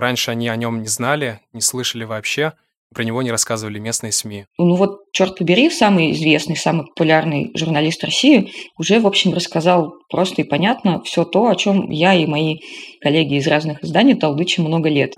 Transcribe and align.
Раньше 0.00 0.30
они 0.30 0.48
о 0.48 0.56
нем 0.56 0.80
не 0.80 0.88
знали, 0.88 1.40
не 1.52 1.60
слышали 1.60 2.04
вообще, 2.04 2.54
про 2.94 3.04
него 3.04 3.20
не 3.20 3.30
рассказывали 3.30 3.78
местные 3.78 4.12
СМИ. 4.12 4.46
Ну 4.56 4.74
вот, 4.76 5.02
черт 5.12 5.36
побери, 5.36 5.68
самый 5.68 6.12
известный, 6.12 6.56
самый 6.56 6.86
популярный 6.86 7.50
журналист 7.54 8.02
России 8.02 8.50
уже, 8.78 8.98
в 8.98 9.06
общем, 9.06 9.34
рассказал 9.34 9.96
просто 10.08 10.40
и 10.40 10.44
понятно 10.44 11.02
все 11.02 11.24
то, 11.24 11.48
о 11.48 11.54
чем 11.54 11.90
я 11.90 12.14
и 12.14 12.24
мои 12.24 12.60
коллеги 13.02 13.34
из 13.34 13.46
разных 13.46 13.84
изданий 13.84 14.14
толдычим 14.14 14.64
много 14.64 14.88
лет. 14.88 15.16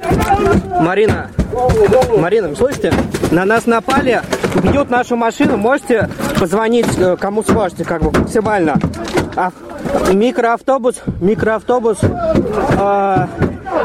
Марина, 0.81 1.31
Марина, 2.19 2.49
вы 2.49 2.57
слышите? 2.57 2.93
На 3.31 3.45
нас 3.45 3.67
напали, 3.67 4.21
бьют 4.65 4.91
нашу 4.91 5.15
машину, 5.15 5.59
можете 5.59 6.11
позвонить 6.41 6.99
э, 6.99 7.17
кому 7.17 7.45
сможете, 7.45 7.85
как 7.85 8.03
бы 8.03 8.11
максимально. 8.11 8.81
А, 9.37 9.53
микроавтобус, 10.13 11.03
микроавтобус. 11.21 11.99
Э, 12.03 13.29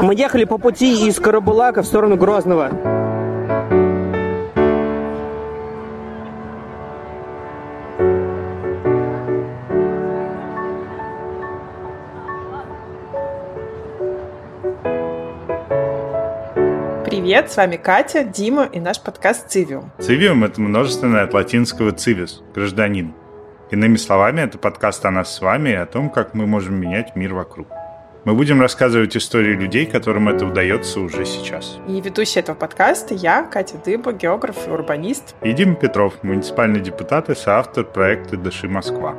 мы 0.02 0.14
ехали 0.14 0.44
по 0.44 0.58
пути 0.58 1.08
из 1.08 1.18
Карабулака 1.18 1.82
в 1.82 1.86
сторону 1.86 2.16
Грозного. 2.16 2.70
Привет, 17.04 17.50
с 17.50 17.56
вами 17.56 17.76
Катя, 17.76 18.24
Дима 18.24 18.64
и 18.64 18.80
наш 18.80 19.00
подкаст 19.00 19.50
«Цивиум». 19.50 19.90
«Цивиум»— 19.98 20.44
это 20.44 20.60
множественное 20.60 21.24
от 21.24 21.34
латинского 21.34 21.92
«цивис»— 21.92 22.42
«гражданин». 22.54 23.14
Иными 23.70 23.96
словами, 23.96 24.40
это 24.40 24.56
подкаст 24.56 25.04
о 25.04 25.10
нас 25.10 25.34
с 25.34 25.40
вами 25.42 25.70
и 25.70 25.74
о 25.74 25.84
том, 25.84 26.08
как 26.08 26.32
мы 26.32 26.46
можем 26.46 26.80
менять 26.80 27.16
мир 27.16 27.34
вокруг. 27.34 27.68
Мы 28.24 28.34
будем 28.34 28.60
рассказывать 28.60 29.16
истории 29.16 29.54
людей, 29.54 29.86
которым 29.86 30.28
это 30.28 30.46
удается 30.46 31.00
уже 31.00 31.24
сейчас. 31.24 31.78
И 31.86 32.00
ведущая 32.00 32.40
этого 32.40 32.56
подкаста 32.56 33.14
я, 33.14 33.42
Катя 33.42 33.76
Дыба, 33.84 34.12
географ 34.12 34.56
и 34.66 34.70
урбанист. 34.70 35.34
И 35.42 35.52
Дима 35.52 35.74
Петров, 35.74 36.14
муниципальный 36.22 36.80
депутат 36.80 37.30
и 37.30 37.34
соавтор 37.34 37.84
проекта 37.84 38.36
«Дыши 38.36 38.68
Москва». 38.68 39.14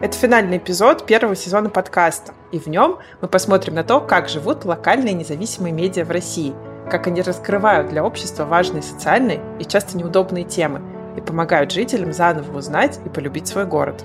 Это 0.00 0.16
финальный 0.16 0.58
эпизод 0.58 1.06
первого 1.06 1.34
сезона 1.34 1.70
подкаста, 1.70 2.32
и 2.52 2.58
в 2.58 2.68
нем 2.68 2.98
мы 3.20 3.28
посмотрим 3.28 3.74
на 3.74 3.84
то, 3.84 4.00
как 4.00 4.28
живут 4.28 4.64
локальные 4.64 5.14
независимые 5.14 5.72
медиа 5.72 6.04
в 6.04 6.10
России– 6.10 6.54
как 6.88 7.06
они 7.06 7.22
раскрывают 7.22 7.90
для 7.90 8.04
общества 8.04 8.44
важные 8.44 8.82
социальные 8.82 9.40
и 9.60 9.64
часто 9.64 9.96
неудобные 9.96 10.44
темы 10.44 10.80
и 11.16 11.20
помогают 11.20 11.70
жителям 11.70 12.12
заново 12.12 12.58
узнать 12.58 12.98
и 13.04 13.08
полюбить 13.08 13.48
свой 13.48 13.66
город. 13.66 14.04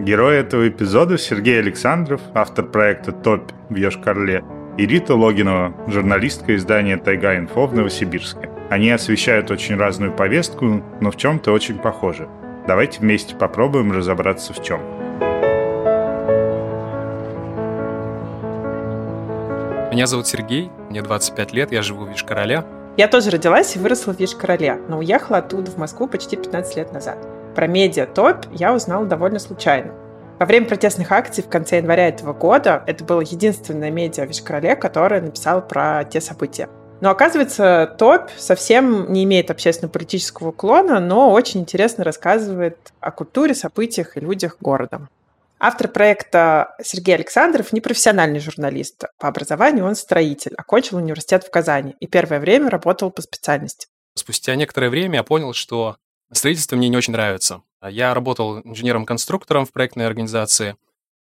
Герой 0.00 0.38
этого 0.38 0.66
эпизода 0.66 1.18
Сергей 1.18 1.58
Александров, 1.58 2.22
автор 2.32 2.64
проекта 2.64 3.12
«Топь» 3.12 3.50
в 3.68 3.74
Йошкарле, 3.74 4.42
и 4.78 4.86
Рита 4.86 5.14
Логинова, 5.14 5.74
журналистка 5.88 6.56
издания 6.56 6.96
«Тайга 6.96 7.36
Инфо» 7.36 7.66
в 7.66 7.74
Новосибирске. 7.74 8.48
Они 8.70 8.90
освещают 8.90 9.50
очень 9.50 9.76
разную 9.76 10.10
повестку, 10.10 10.82
но 11.02 11.10
в 11.10 11.18
чем-то 11.18 11.52
очень 11.52 11.76
похожи. 11.78 12.26
Давайте 12.66 13.00
вместе 13.00 13.36
попробуем 13.36 13.92
разобраться 13.92 14.54
в 14.54 14.62
чем. 14.62 14.80
Меня 19.92 20.06
зовут 20.06 20.26
Сергей, 20.26 20.70
мне 20.88 21.02
25 21.02 21.52
лет, 21.52 21.72
я 21.72 21.82
живу 21.82 22.06
в 22.06 22.08
Вишкороле. 22.08 22.64
Я 22.96 23.06
тоже 23.06 23.28
родилась 23.28 23.76
и 23.76 23.78
выросла 23.78 24.14
в 24.14 24.18
Вишкороле, 24.18 24.80
но 24.88 24.96
уехала 24.96 25.38
оттуда 25.38 25.70
в 25.70 25.76
Москву 25.76 26.08
почти 26.08 26.38
15 26.38 26.76
лет 26.76 26.90
назад. 26.94 27.18
Про 27.54 27.66
медиа 27.66 28.06
ТОП 28.06 28.46
я 28.52 28.72
узнала 28.72 29.06
довольно 29.06 29.38
случайно. 29.38 29.92
Во 30.38 30.46
время 30.46 30.66
протестных 30.66 31.12
акций 31.12 31.42
в 31.44 31.48
конце 31.48 31.78
января 31.78 32.08
этого 32.08 32.32
года 32.32 32.82
это 32.86 33.04
было 33.04 33.20
единственное 33.20 33.90
медиа 33.90 34.24
в 34.24 34.28
Вишкороле, 34.28 34.76
которое 34.76 35.20
написало 35.20 35.60
про 35.60 36.04
те 36.04 36.20
события. 36.20 36.68
Но 37.00 37.10
оказывается, 37.10 37.94
ТОП 37.98 38.30
совсем 38.36 39.12
не 39.12 39.24
имеет 39.24 39.50
общественно-политического 39.50 40.48
уклона, 40.48 41.00
но 41.00 41.30
очень 41.30 41.60
интересно 41.60 42.04
рассказывает 42.04 42.76
о 43.00 43.10
культуре, 43.10 43.54
событиях 43.54 44.16
и 44.16 44.20
людях 44.20 44.56
города. 44.60 45.08
Автор 45.58 45.88
проекта 45.88 46.74
Сергей 46.82 47.16
Александров 47.16 47.72
не 47.72 47.82
профессиональный 47.82 48.40
журналист. 48.40 49.04
По 49.18 49.28
образованию 49.28 49.84
он 49.84 49.94
строитель, 49.94 50.54
окончил 50.56 50.96
университет 50.98 51.44
в 51.44 51.50
Казани 51.50 51.96
и 52.00 52.06
первое 52.06 52.40
время 52.40 52.70
работал 52.70 53.10
по 53.10 53.20
специальности. 53.20 53.88
Спустя 54.14 54.54
некоторое 54.54 54.88
время 54.88 55.16
я 55.16 55.22
понял, 55.22 55.52
что 55.52 55.96
строительство 56.32 56.76
мне 56.76 56.88
не 56.88 56.96
очень 56.96 57.12
нравится. 57.12 57.62
Я 57.82 58.14
работал 58.14 58.60
инженером-конструктором 58.60 59.66
в 59.66 59.72
проектной 59.72 60.06
организации, 60.06 60.76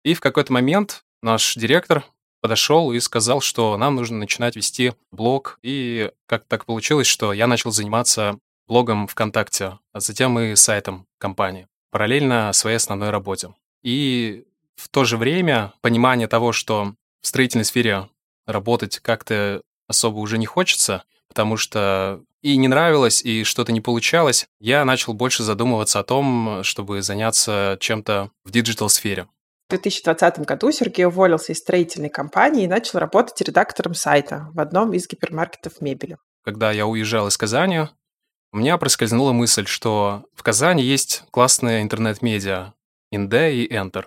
и 0.04 0.14
в 0.14 0.20
какой-то 0.20 0.52
момент 0.52 1.04
наш 1.22 1.54
директор 1.54 2.04
подошел 2.40 2.92
и 2.92 3.00
сказал, 3.00 3.40
что 3.40 3.76
нам 3.76 3.96
нужно 3.96 4.18
начинать 4.18 4.56
вести 4.56 4.92
блог. 5.10 5.58
И 5.62 6.10
как 6.26 6.44
так 6.44 6.64
получилось, 6.64 7.06
что 7.06 7.32
я 7.32 7.46
начал 7.46 7.70
заниматься 7.70 8.38
блогом 8.66 9.06
ВКонтакте, 9.06 9.78
а 9.92 10.00
затем 10.00 10.38
и 10.38 10.54
сайтом 10.54 11.06
компании, 11.18 11.68
параллельно 11.90 12.52
своей 12.52 12.76
основной 12.76 13.10
работе. 13.10 13.54
И 13.82 14.44
в 14.76 14.88
то 14.88 15.04
же 15.04 15.16
время 15.16 15.72
понимание 15.80 16.28
того, 16.28 16.52
что 16.52 16.94
в 17.20 17.26
строительной 17.26 17.64
сфере 17.64 18.08
работать 18.46 18.98
как-то 19.00 19.62
особо 19.88 20.18
уже 20.18 20.38
не 20.38 20.46
хочется, 20.46 21.04
потому 21.28 21.56
что 21.56 22.22
и 22.42 22.56
не 22.56 22.68
нравилось, 22.68 23.22
и 23.22 23.44
что-то 23.44 23.72
не 23.72 23.80
получалось, 23.80 24.46
я 24.60 24.84
начал 24.84 25.12
больше 25.12 25.42
задумываться 25.42 25.98
о 25.98 26.04
том, 26.04 26.62
чтобы 26.62 27.02
заняться 27.02 27.76
чем-то 27.80 28.30
в 28.44 28.50
digital 28.50 28.89
-сфере. 28.89 29.28
В 29.68 29.70
2020 29.70 30.40
году 30.40 30.72
Сергей 30.72 31.04
уволился 31.04 31.52
из 31.52 31.58
строительной 31.58 32.08
компании 32.08 32.64
и 32.64 32.68
начал 32.68 33.00
работать 33.00 33.40
редактором 33.42 33.94
сайта 33.94 34.48
в 34.54 34.60
одном 34.60 34.94
из 34.94 35.06
гипермаркетов 35.06 35.80
мебели. 35.82 36.16
Когда 36.42 36.72
я 36.72 36.86
уезжал 36.86 37.28
из 37.28 37.36
Казани, 37.36 37.88
у 38.52 38.56
меня 38.56 38.78
проскользнула 38.78 39.32
мысль, 39.32 39.66
что 39.66 40.24
в 40.34 40.42
Казани 40.42 40.82
есть 40.82 41.24
классные 41.30 41.82
интернет-медиа, 41.82 42.72
Инде 43.10 43.52
и 43.52 43.70
Enter. 43.70 44.04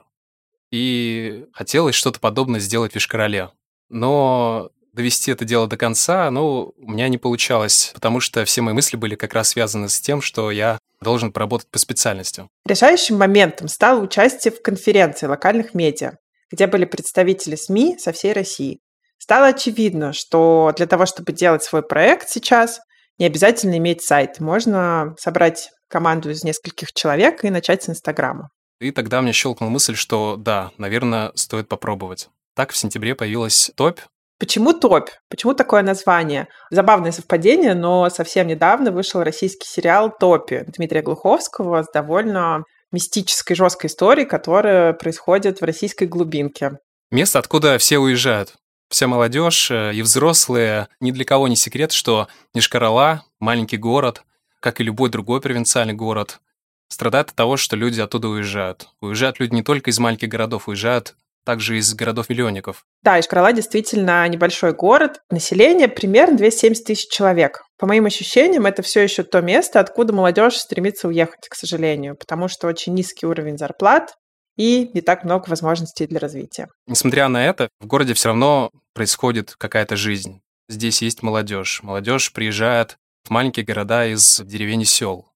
И 0.71 1.45
хотелось 1.53 1.95
что-то 1.95 2.19
подобное 2.19 2.59
сделать 2.59 2.93
в 2.93 2.95
Вишкороле. 2.95 3.51
Но 3.89 4.71
довести 4.93 5.31
это 5.31 5.45
дело 5.45 5.67
до 5.67 5.77
конца, 5.77 6.29
ну, 6.31 6.73
у 6.77 6.91
меня 6.91 7.07
не 7.07 7.17
получалось, 7.17 7.91
потому 7.93 8.19
что 8.19 8.45
все 8.45 8.61
мои 8.61 8.73
мысли 8.73 8.97
были 8.97 9.15
как 9.15 9.33
раз 9.33 9.49
связаны 9.49 9.89
с 9.89 9.99
тем, 9.99 10.21
что 10.21 10.51
я 10.51 10.77
должен 11.01 11.31
поработать 11.31 11.69
по 11.69 11.79
специальности. 11.79 12.47
Решающим 12.65 13.17
моментом 13.17 13.67
стало 13.67 14.01
участие 14.01 14.51
в 14.51 14.61
конференции 14.61 15.25
локальных 15.25 15.73
медиа, 15.73 16.13
где 16.51 16.67
были 16.67 16.85
представители 16.85 17.55
СМИ 17.55 17.97
со 17.99 18.11
всей 18.11 18.33
России. 18.33 18.79
Стало 19.17 19.47
очевидно, 19.47 20.13
что 20.13 20.73
для 20.75 20.87
того, 20.87 21.05
чтобы 21.05 21.31
делать 21.31 21.63
свой 21.63 21.83
проект 21.83 22.29
сейчас, 22.29 22.79
не 23.19 23.25
обязательно 23.25 23.77
иметь 23.77 24.01
сайт. 24.01 24.39
Можно 24.39 25.15
собрать 25.19 25.69
команду 25.87 26.31
из 26.31 26.43
нескольких 26.43 26.91
человек 26.93 27.43
и 27.43 27.51
начать 27.51 27.83
с 27.83 27.89
Инстаграма. 27.89 28.49
И 28.79 28.89
тогда 28.91 29.21
мне 29.21 29.31
щелкнула 29.31 29.69
мысль, 29.69 29.95
что 29.95 30.37
да, 30.37 30.71
наверное, 30.79 31.31
стоит 31.35 31.67
попробовать. 31.67 32.29
Так 32.55 32.71
в 32.71 32.77
сентябре 32.77 33.13
появилась 33.13 33.71
топь. 33.75 33.99
Почему 34.41 34.73
топь? 34.73 35.11
Почему 35.29 35.53
такое 35.53 35.83
название? 35.83 36.47
Забавное 36.71 37.11
совпадение, 37.11 37.75
но 37.75 38.09
совсем 38.09 38.47
недавно 38.47 38.91
вышел 38.91 39.21
российский 39.21 39.67
сериал 39.67 40.11
«Топи» 40.19 40.63
Дмитрия 40.65 41.03
Глуховского 41.03 41.83
с 41.83 41.91
довольно 41.93 42.63
мистической, 42.91 43.55
жесткой 43.55 43.89
историей, 43.89 44.25
которая 44.25 44.93
происходит 44.93 45.61
в 45.61 45.63
российской 45.63 46.05
глубинке. 46.05 46.79
Место, 47.11 47.37
откуда 47.37 47.77
все 47.77 47.99
уезжают. 47.99 48.55
Вся 48.89 49.05
молодежь 49.05 49.69
э, 49.69 49.93
и 49.93 50.01
взрослые, 50.01 50.87
ни 50.99 51.11
для 51.11 51.23
кого 51.23 51.47
не 51.47 51.55
секрет, 51.55 51.91
что 51.91 52.27
Нишкарала, 52.55 53.23
маленький 53.39 53.77
город, 53.77 54.23
как 54.59 54.81
и 54.81 54.83
любой 54.83 55.11
другой 55.11 55.39
провинциальный 55.39 55.93
город, 55.93 56.39
страдает 56.87 57.29
от 57.29 57.35
того, 57.35 57.57
что 57.57 57.75
люди 57.75 58.01
оттуда 58.01 58.27
уезжают. 58.29 58.89
Уезжают 59.01 59.39
люди 59.39 59.53
не 59.53 59.61
только 59.61 59.91
из 59.91 59.99
маленьких 59.99 60.29
городов, 60.29 60.67
уезжают 60.67 61.15
также 61.45 61.77
из 61.77 61.93
городов-миллионников. 61.93 62.83
Да, 63.03 63.19
Ишкарала 63.19 63.53
действительно 63.53 64.27
небольшой 64.27 64.73
город. 64.73 65.21
Население 65.29 65.87
примерно 65.87 66.37
270 66.37 66.85
тысяч 66.85 67.09
человек. 67.09 67.63
По 67.77 67.87
моим 67.87 68.05
ощущениям, 68.05 68.65
это 68.65 68.81
все 68.81 69.01
еще 69.01 69.23
то 69.23 69.41
место, 69.41 69.79
откуда 69.79 70.13
молодежь 70.13 70.57
стремится 70.57 71.07
уехать, 71.07 71.47
к 71.49 71.55
сожалению, 71.55 72.15
потому 72.15 72.47
что 72.47 72.67
очень 72.67 72.93
низкий 72.93 73.25
уровень 73.25 73.57
зарплат 73.57 74.15
и 74.57 74.91
не 74.93 75.01
так 75.01 75.23
много 75.23 75.49
возможностей 75.49 76.07
для 76.07 76.19
развития. 76.19 76.67
Несмотря 76.85 77.27
на 77.27 77.45
это, 77.45 77.69
в 77.79 77.87
городе 77.87 78.13
все 78.13 78.29
равно 78.29 78.71
происходит 78.93 79.55
какая-то 79.57 79.95
жизнь. 79.95 80.41
Здесь 80.69 81.01
есть 81.01 81.23
молодежь. 81.23 81.81
Молодежь 81.83 82.31
приезжает 82.31 82.97
в 83.23 83.29
маленькие 83.29 83.65
города 83.65 84.05
из 84.05 84.41
деревень 84.41 84.81
и 84.81 84.85
сел. 84.85 85.27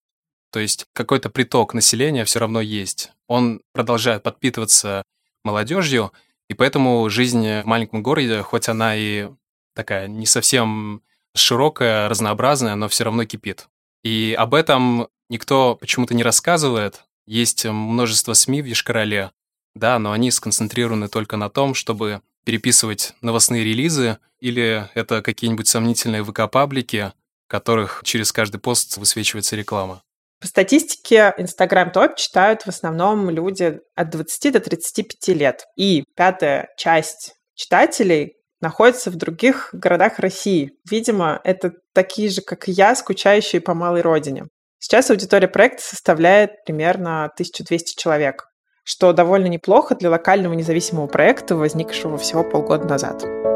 То 0.51 0.59
есть 0.59 0.85
какой-то 0.93 1.29
приток 1.29 1.73
населения 1.73 2.23
все 2.23 2.39
равно 2.39 2.61
есть. 2.61 3.11
Он 3.27 3.61
продолжает 3.73 4.23
подпитываться 4.23 5.03
молодежью, 5.45 6.11
и 6.49 6.53
поэтому 6.53 7.09
жизнь 7.09 7.61
в 7.61 7.65
маленьком 7.65 8.03
городе, 8.03 8.41
хоть 8.41 8.67
она 8.69 8.95
и 8.95 9.29
такая 9.73 10.07
не 10.07 10.25
совсем 10.25 11.01
широкая, 11.35 12.09
разнообразная, 12.09 12.75
но 12.75 12.87
все 12.87 13.03
равно 13.03 13.25
кипит. 13.25 13.67
И 14.03 14.35
об 14.37 14.53
этом 14.53 15.07
никто 15.29 15.75
почему-то 15.75 16.13
не 16.13 16.23
рассказывает. 16.23 17.03
Есть 17.25 17.65
множество 17.65 18.33
СМИ 18.33 18.61
в 18.61 18.65
Ешкарале, 18.65 19.31
да, 19.73 19.99
но 19.99 20.11
они 20.11 20.31
сконцентрированы 20.31 21.07
только 21.07 21.37
на 21.37 21.49
том, 21.49 21.73
чтобы 21.73 22.21
переписывать 22.45 23.13
новостные 23.21 23.63
релизы, 23.63 24.19
или 24.39 24.87
это 24.93 25.21
какие-нибудь 25.21 25.67
сомнительные 25.67 26.23
ВК-паблики, 26.23 27.13
в 27.47 27.49
которых 27.49 28.01
через 28.05 28.31
каждый 28.31 28.59
пост 28.59 28.97
высвечивается 28.97 29.55
реклама? 29.55 30.03
По 30.45 30.49
статистике 30.49 31.33
Instagram 31.39 31.89
топ 31.89 32.17
читают 32.17 32.61
в 32.61 32.67
основном 32.67 33.31
люди 33.31 33.79
от 33.95 34.09
20 34.11 34.53
до 34.53 34.59
35 34.59 35.35
лет. 35.35 35.65
И 35.75 36.03
пятая 36.15 36.69
часть 36.77 37.33
читателей 37.55 38.35
находится 38.61 39.09
в 39.09 39.15
других 39.15 39.69
городах 39.73 40.19
России. 40.19 40.73
Видимо, 40.87 41.41
это 41.43 41.71
такие 41.95 42.29
же, 42.29 42.41
как 42.41 42.69
и 42.69 42.73
я, 42.73 42.93
скучающие 42.93 43.59
по 43.59 43.73
малой 43.73 44.01
родине. 44.01 44.45
Сейчас 44.77 45.09
аудитория 45.09 45.47
проекта 45.47 45.81
составляет 45.81 46.63
примерно 46.63 47.25
1200 47.25 47.99
человек, 47.99 48.45
что 48.83 49.13
довольно 49.13 49.47
неплохо 49.47 49.95
для 49.95 50.11
локального 50.11 50.53
независимого 50.53 51.07
проекта, 51.07 51.55
возникшего 51.55 52.19
всего 52.19 52.43
полгода 52.43 52.85
назад. 52.85 53.54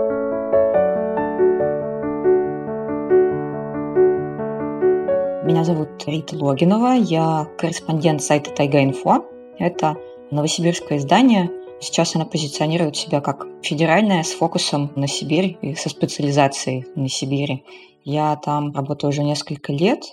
Меня 5.50 5.64
зовут 5.64 5.90
Рита 6.06 6.36
Логинова, 6.36 6.94
я 6.94 7.48
корреспондент 7.58 8.22
сайта 8.22 8.52
Тайга-Инфо. 8.52 9.26
Это 9.58 9.96
новосибирское 10.30 11.00
издание. 11.00 11.50
Сейчас 11.82 12.16
она 12.16 12.26
позиционирует 12.26 12.96
себя 12.96 13.20
как 13.20 13.48
федеральная 13.64 14.22
с 14.22 14.32
фокусом 14.32 14.92
на 14.96 15.08
Сибирь 15.08 15.58
и 15.64 15.74
со 15.74 15.90
специализацией 15.90 16.86
на 16.96 17.10
Сибири. 17.10 17.64
Я 18.04 18.36
там 18.36 18.76
работаю 18.76 19.10
уже 19.10 19.24
несколько 19.24 19.74
лет, 19.74 20.04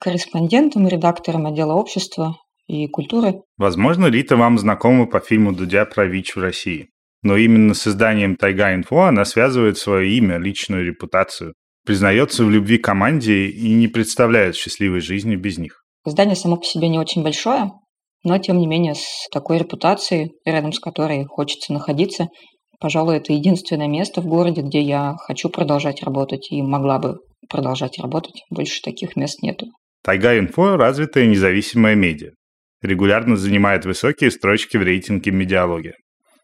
корреспондентом 0.00 0.88
и 0.88 0.90
редактором 0.90 1.46
отдела 1.46 1.74
общества 1.74 2.36
и 2.66 2.88
культуры. 2.88 3.42
Возможно, 3.56 4.06
Рита 4.06 4.36
вам 4.36 4.58
знакома 4.58 5.06
по 5.06 5.20
фильму 5.20 5.52
Дудя 5.52 5.84
про 5.84 6.06
ВИЧ 6.06 6.34
в 6.34 6.40
России. 6.40 6.88
Но 7.22 7.36
именно 7.36 7.72
с 7.72 7.86
изданием 7.86 8.34
Тайга-Инфо 8.34 9.02
она 9.02 9.24
связывает 9.24 9.78
свое 9.78 10.10
имя, 10.10 10.38
личную 10.38 10.84
репутацию 10.84 11.54
признается 11.90 12.44
в 12.44 12.50
любви 12.50 12.78
команде 12.78 13.48
и 13.48 13.74
не 13.74 13.88
представляет 13.88 14.54
счастливой 14.54 15.00
жизни 15.00 15.34
без 15.34 15.58
них. 15.58 15.82
Здание 16.04 16.36
само 16.36 16.56
по 16.56 16.64
себе 16.64 16.86
не 16.86 17.00
очень 17.00 17.24
большое, 17.24 17.72
но 18.22 18.38
тем 18.38 18.58
не 18.58 18.68
менее 18.68 18.94
с 18.94 19.26
такой 19.32 19.58
репутацией, 19.58 20.30
рядом 20.44 20.72
с 20.72 20.78
которой 20.78 21.24
хочется 21.24 21.72
находиться, 21.72 22.28
пожалуй, 22.78 23.16
это 23.16 23.32
единственное 23.32 23.88
место 23.88 24.20
в 24.20 24.26
городе, 24.26 24.60
где 24.60 24.80
я 24.80 25.16
хочу 25.18 25.48
продолжать 25.48 26.04
работать 26.04 26.52
и 26.52 26.62
могла 26.62 27.00
бы 27.00 27.18
продолжать 27.48 27.98
работать. 27.98 28.44
Больше 28.50 28.80
таких 28.82 29.16
мест 29.16 29.42
нету. 29.42 29.66
Тайга 30.04 30.38
Инфо– 30.38 30.76
развитая 30.76 31.26
независимая 31.26 31.96
медиа. 31.96 32.30
Регулярно 32.82 33.34
занимает 33.34 33.84
высокие 33.84 34.30
строчки 34.30 34.76
в 34.76 34.84
рейтинге 34.84 35.32
медиалогия. 35.32 35.94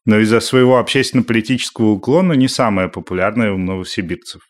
Но 0.07 0.19
из-за 0.19 0.41
своего 0.41 0.79
общественно-политического 0.79 1.91
уклона 1.91 2.33
не 2.33 2.49
самая 2.49 2.89
популярная 2.89 3.53
у 3.53 3.59
новосибирцев. 3.59 4.43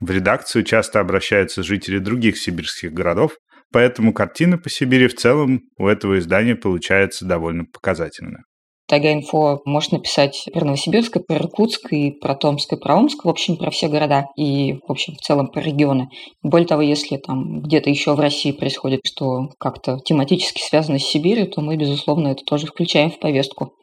В 0.00 0.10
редакцию 0.10 0.64
часто 0.64 1.00
обращаются 1.00 1.62
жители 1.62 1.98
других 1.98 2.38
сибирских 2.38 2.92
городов, 2.92 3.36
поэтому 3.72 4.12
картина 4.12 4.56
по 4.58 4.70
Сибири 4.70 5.08
в 5.08 5.16
целом 5.16 5.62
у 5.76 5.86
этого 5.88 6.18
издания 6.18 6.54
получается 6.54 7.24
довольно 7.24 7.64
показательная. 7.64 8.44
Тайга-инфо 8.88 9.60
может 9.66 9.92
написать 9.92 10.48
про 10.54 10.64
Новосибирск, 10.64 11.18
про 11.26 11.36
Иркутск 11.36 11.92
и 11.92 12.10
про 12.10 12.34
Томск 12.34 12.72
и 12.72 12.76
про 12.76 12.96
Омск, 12.96 13.22
в 13.22 13.28
общем, 13.28 13.58
про 13.58 13.70
все 13.70 13.88
города 13.88 14.24
и, 14.34 14.78
в 14.86 14.90
общем, 14.90 15.14
в 15.14 15.20
целом 15.20 15.48
про 15.48 15.60
регионы. 15.60 16.08
Более 16.42 16.66
того, 16.66 16.80
если 16.80 17.18
там 17.18 17.60
где-то 17.60 17.90
еще 17.90 18.14
в 18.14 18.20
России 18.20 18.50
происходит, 18.50 19.00
что 19.04 19.50
как-то 19.58 19.98
тематически 20.02 20.62
связано 20.62 20.98
с 20.98 21.02
Сибирью, 21.02 21.50
то 21.50 21.60
мы, 21.60 21.76
безусловно, 21.76 22.28
это 22.28 22.44
тоже 22.44 22.66
включаем 22.66 23.10
в 23.10 23.18
повестку. 23.18 23.74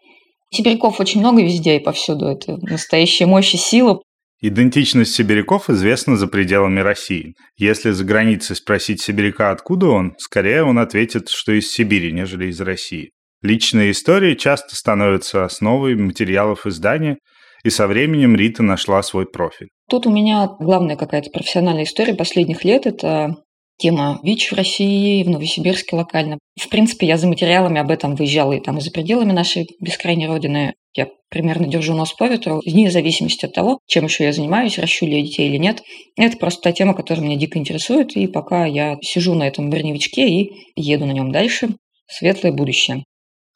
Сибиряков 0.51 0.99
очень 0.99 1.19
много 1.19 1.43
везде 1.43 1.75
и 1.75 1.83
повсюду. 1.83 2.25
Это 2.25 2.57
настоящая 2.61 3.27
мощь 3.27 3.53
и 3.53 3.57
сила. 3.57 4.01
Идентичность 4.41 5.13
сибиряков 5.13 5.69
известна 5.69 6.17
за 6.17 6.27
пределами 6.27 6.81
России. 6.81 7.35
Если 7.57 7.91
за 7.91 8.03
границей 8.03 8.55
спросить 8.55 9.01
сибиряка, 9.01 9.51
откуда 9.51 9.87
он, 9.87 10.13
скорее 10.17 10.63
он 10.63 10.77
ответит, 10.77 11.29
что 11.29 11.53
из 11.53 11.71
Сибири, 11.71 12.11
нежели 12.11 12.47
из 12.47 12.59
России. 12.59 13.11
Личные 13.41 13.91
истории 13.91 14.35
часто 14.35 14.75
становятся 14.75 15.45
основой 15.45 15.95
материалов 15.95 16.67
издания, 16.67 17.17
и 17.63 17.69
со 17.69 17.87
временем 17.87 18.35
Рита 18.35 18.61
нашла 18.61 19.01
свой 19.03 19.25
профиль. 19.25 19.69
Тут 19.89 20.05
у 20.05 20.11
меня 20.11 20.47
главная 20.59 20.97
какая-то 20.97 21.29
профессиональная 21.31 21.83
история 21.83 22.13
последних 22.13 22.63
лет– 22.63 22.85
это 22.85 23.35
тема 23.77 24.19
ВИЧ 24.23 24.51
в 24.51 24.55
России, 24.55 25.23
в 25.23 25.29
Новосибирске 25.29 25.95
локально. 25.95 26.37
В 26.59 26.69
принципе, 26.69 27.07
я 27.07 27.17
за 27.17 27.27
материалами 27.27 27.79
об 27.79 27.91
этом 27.91 28.15
выезжала 28.15 28.53
и 28.53 28.59
там 28.59 28.77
и 28.77 28.81
за 28.81 28.91
пределами 28.91 29.31
нашей 29.31 29.67
бескрайней 29.79 30.27
родины. 30.27 30.73
Я 30.93 31.09
примерно 31.29 31.67
держу 31.67 31.93
нос 31.93 32.13
по 32.13 32.27
ветру, 32.27 32.61
вне 32.65 32.89
зависимости 32.89 33.45
от 33.45 33.53
того, 33.53 33.79
чем 33.85 34.05
еще 34.05 34.23
я 34.23 34.31
занимаюсь, 34.31 34.79
ращу 34.79 35.05
ли 35.05 35.17
я 35.17 35.23
детей 35.23 35.49
или 35.49 35.57
нет. 35.57 35.83
Это 36.15 36.37
просто 36.37 36.61
та 36.61 36.71
тема, 36.71 36.93
которая 36.93 37.25
меня 37.25 37.35
дико 37.35 37.59
интересует, 37.59 38.15
и 38.15 38.27
пока 38.27 38.65
я 38.65 38.97
сижу 39.01 39.33
на 39.33 39.47
этом 39.47 39.69
броневичке 39.69 40.27
и 40.27 40.51
еду 40.75 41.05
на 41.05 41.11
нем 41.11 41.31
дальше, 41.31 41.69
светлое 42.07 42.53
будущее. 42.53 43.03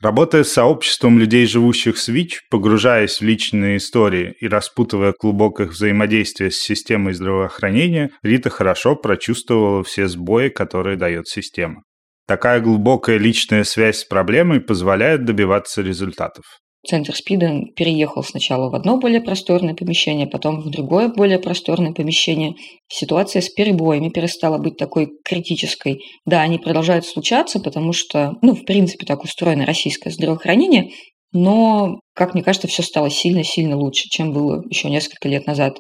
Работая 0.02 0.46
с 0.46 0.54
сообществом 0.54 1.20
людей, 1.20 1.46
живущих 1.46 1.98
с 1.98 2.08
ВИЧ, 2.08 2.44
погружаясь 2.50 3.20
в 3.20 3.22
личные 3.22 3.78
истории 3.78 4.34
и 4.40 4.48
распутывая 4.48 5.12
клубок 5.12 5.60
их 5.60 5.72
взаимодействия 5.72 6.52
с 6.52 6.58
системой 6.58 7.14
здравоохранения, 7.14 8.12
Рита 8.24 8.50
хорошо 8.50 8.96
прочувствовала 8.96 9.84
все 9.84 10.08
сбои, 10.08 10.48
которые 10.48 10.96
дает 10.96 11.28
система. 11.28 11.84
Такая 12.28 12.62
глубокая 12.62 13.18
личная 13.18 13.66
связь 13.66 14.00
с 14.00 14.06
проблемой 14.06 14.62
позволяет 14.62 15.26
добиваться 15.26 15.82
результатов. 15.82 16.46
Центр 16.88 17.14
СПИДа 17.14 17.66
переехал 17.76 18.24
сначала 18.24 18.70
в 18.70 18.76
одно 18.76 18.98
более 18.98 19.22
просторное 19.22 19.74
помещение, 19.74 20.28
потом 20.28 20.62
в 20.62 20.70
другое 20.70 21.10
более 21.10 21.38
просторное 21.38 21.92
помещение. 21.92 22.56
Ситуация 22.88 23.42
с 23.42 23.50
перебоями 23.50 24.10
перестала 24.10 24.58
быть 24.58 24.78
такой 24.78 25.10
критической. 25.26 26.00
Да, 26.26 26.42
они 26.42 26.58
продолжают 26.58 27.06
случаться, 27.06 27.60
потому 27.60 27.92
что, 27.92 28.36
ну, 28.42 28.56
в 28.56 28.64
принципе, 28.64 29.06
так 29.06 29.24
устроено 29.24 29.66
российское 29.66 30.10
здравоохранение, 30.10 30.92
но, 31.34 32.00
как 32.16 32.34
мне 32.34 32.44
кажется, 32.44 32.68
все 32.68 32.82
стало 32.82 33.10
сильно-сильно 33.10 33.78
лучше, 33.78 34.08
чем 34.10 34.32
было 34.32 34.64
еще 34.70 34.90
несколько 34.90 35.28
лет 35.28 35.46
назад. 35.46 35.80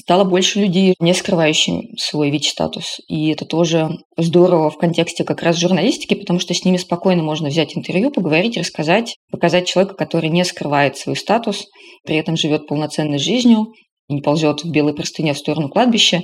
Стало 0.00 0.24
больше 0.24 0.60
людей, 0.60 0.94
не 0.98 1.12
скрывающих 1.12 1.74
свой 1.98 2.30
ВИЧ-статус. 2.30 3.00
И 3.06 3.28
это 3.28 3.44
тоже 3.44 3.98
здорово 4.16 4.70
в 4.70 4.78
контексте 4.78 5.24
как 5.24 5.42
раз 5.42 5.58
журналистики, 5.58 6.14
потому 6.14 6.40
что 6.40 6.54
с 6.54 6.64
ними 6.64 6.78
спокойно 6.78 7.22
можно 7.22 7.50
взять 7.50 7.76
интервью, 7.76 8.10
поговорить, 8.10 8.56
рассказать, 8.56 9.16
показать 9.30 9.66
человека, 9.66 9.94
который 9.94 10.30
не 10.30 10.42
скрывает 10.46 10.96
свой 10.96 11.16
статус, 11.16 11.66
при 12.06 12.16
этом 12.16 12.38
живет 12.38 12.66
полноценной 12.66 13.18
жизнью, 13.18 13.74
и 14.08 14.14
не 14.14 14.22
ползет 14.22 14.64
в 14.64 14.70
белой 14.70 14.94
простыне 14.94 15.34
в 15.34 15.38
сторону 15.38 15.68
кладбища. 15.68 16.22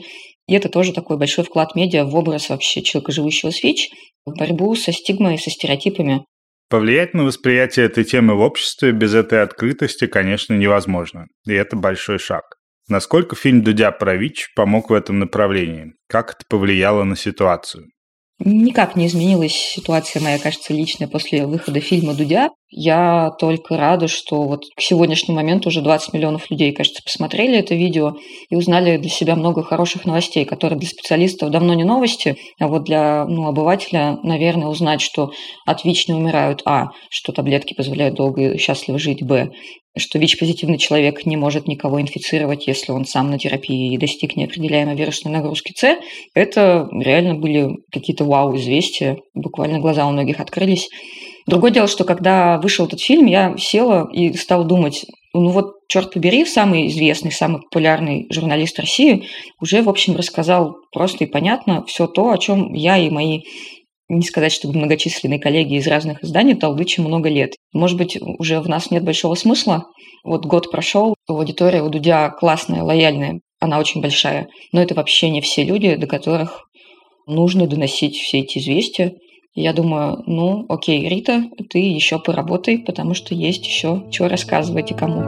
И 0.49 0.55
это 0.55 0.71
тоже 0.71 0.95
такой 0.95 1.19
большой 1.19 1.45
вклад 1.45 1.75
медиа 1.75 2.07
в 2.07 2.17
образ 2.17 2.49
вообще 2.49 2.81
человека, 2.81 3.13
живущего 3.13 3.51
с 3.51 3.63
ВИЧ, 3.63 3.91
в 4.25 4.39
борьбу 4.39 4.75
со 4.75 4.91
стигмой 4.91 5.39
со 5.39 5.51
стереотипами. 5.51 6.25
Повлиять 6.71 7.13
на 7.13 7.25
восприятие 7.25 7.85
этой 7.85 8.05
темы 8.05 8.37
в 8.37 8.41
обществе 8.41 8.93
без 8.93 9.13
этой 9.13 9.43
открытости, 9.43 10.07
конечно, 10.07 10.55
невозможно. 10.55 11.27
И 11.47 11.53
это 11.53 11.77
большой 11.77 12.19
шаг. 12.19 12.56
Насколько 12.89 13.35
фильм 13.35 13.63
«Дудя 13.63 13.91
про 13.91 14.17
ВИЧ» 14.17 14.53
помог 14.55 14.91
в 14.91 14.93
этом 14.93 15.19
направлении? 15.19 15.95
Как 16.07 16.31
это 16.31 16.45
повлияло 16.49 17.03
на 17.03 17.17
ситуацию? 17.17 17.89
Никак 18.39 18.95
не 18.95 19.09
изменилась 19.09 19.55
ситуация 19.55 20.23
моя, 20.23 20.39
кажется, 20.39 20.73
личная 20.73 21.09
после 21.09 21.47
выхода 21.47 21.81
фильма 21.81 22.15
«Дудя». 22.15 22.51
Я 22.69 23.31
только 23.39 23.77
рада, 23.77 24.09
что 24.09 24.43
вот 24.43 24.65
к 24.77 24.81
сегодняшнему 24.81 25.37
моменту 25.37 25.69
уже 25.69 25.83
20 25.83 26.13
миллионов 26.13 26.51
людей, 26.51 26.73
кажется, 26.73 27.01
посмотрели 27.03 27.59
это 27.59 27.75
видео 27.77 28.17
и 28.51 28.57
узнали 28.57 28.97
для 28.97 29.09
себя 29.09 29.37
много 29.37 29.63
хороших 29.63 30.05
новостей, 30.05 30.45
которые 30.45 30.79
для 30.79 30.89
специалистов 30.89 31.51
давно 31.51 31.75
не 31.75 31.85
новости, 31.85 32.37
а 32.59 32.67
вот 32.67 32.85
для 32.85 33.25
ну, 33.27 33.47
обывателя, 33.47 34.19
наверное, 34.25 34.67
узнать, 34.67 35.01
что 35.01 35.31
от 35.65 35.85
ВИЧ 35.85 36.09
не 36.09 36.15
умирают, 36.15 36.63
а, 36.65 36.89
что 37.09 37.33
таблетки 37.33 37.73
позволяют 37.75 38.17
долго 38.17 38.55
и 38.55 38.59
счастливо 38.59 38.99
жить, 38.99 39.23
б, 39.23 39.53
что 39.97 40.19
ВИЧ-позитивный 40.19 40.79
человек 40.79 41.25
не 41.25 41.37
может 41.37 41.69
никого 41.69 42.01
инфицировать, 42.01 42.67
если 42.67 42.93
он 42.93 43.07
сам 43.07 43.31
на 43.31 43.39
терапии 43.39 43.95
и 43.95 43.99
достиг 43.99 44.37
неопределяемой 44.37 44.97
вирусной 44.97 45.33
нагрузки 45.33 45.73
С, 45.75 45.97
это 46.35 46.89
реально 46.93 47.35
были 47.35 47.71
какие-то 47.91 48.25
вау-известия, 48.25 49.19
буквально 49.35 49.79
глаза 49.79 50.07
у 50.07 50.11
многих 50.11 50.41
открылись. 50.41 50.89
Другое 51.47 51.71
дело, 51.71 51.87
что 51.87 52.05
когда 52.05 52.59
вышел 52.59 52.87
этот 52.87 53.01
фильм, 53.01 53.27
я 53.27 53.57
села 53.57 54.09
и 54.13 54.33
стала 54.35 54.65
думать, 54.65 55.07
ну 55.33 55.51
вот, 55.51 55.75
черт 55.89 56.13
побери, 56.13 56.45
самый 56.45 56.89
известный, 56.89 57.31
самый 57.31 57.63
популярный 57.63 58.27
журналист 58.31 58.81
России 58.81 59.29
уже, 59.61 59.83
в 59.83 59.89
общем, 59.89 60.17
рассказал 60.17 60.77
просто 60.93 61.25
и 61.25 61.29
понятно 61.29 61.85
все 61.87 62.07
то, 62.07 62.31
о 62.31 62.39
чем 62.39 62.73
я 62.73 62.99
и 62.99 63.11
мои 63.11 63.43
не 64.09 64.23
сказать, 64.23 64.53
чтобы 64.53 64.79
многочисленные 64.79 65.41
коллеги 65.41 65.75
из 65.75 65.87
разных 65.87 66.23
изданий 66.23 66.55
толдычим 66.55 67.05
много 67.05 67.29
лет. 67.29 67.55
Может 67.73 67.99
быть, 67.99 68.19
уже 68.39 68.61
в 68.61 68.69
нас 68.69 68.91
нет 68.91 69.03
большого 69.03 69.35
смысла. 69.35 69.87
Вот 70.25 70.47
год 70.47 70.71
прошел, 70.71 71.15
аудитория 71.29 71.83
у 71.83 71.89
Дудя 71.89 72.31
классная, 72.31 72.83
лояльная, 72.83 73.41
она 73.61 73.79
очень 73.79 74.01
большая. 74.01 74.49
Но 74.73 74.81
это 74.81 74.95
вообще 74.95 75.31
не 75.31 75.41
все 75.41 75.65
люди, 75.65 75.97
до 75.97 76.07
которых 76.07 76.69
нужно 77.27 77.67
доносить 77.67 78.17
все 78.17 78.41
эти 78.41 78.59
известия. 78.59 79.15
Я 79.59 79.73
думаю, 79.73 80.23
ну, 80.27 80.67
окей, 80.69 81.09
Рита, 81.09 81.45
ты 81.71 81.79
еще 81.79 82.19
поработай, 82.19 82.79
потому 82.79 83.15
что 83.15 83.35
есть 83.35 83.65
еще 83.65 84.05
что 84.11 84.29
рассказывать 84.29 84.91
и 84.91 84.95
кому. 84.95 85.23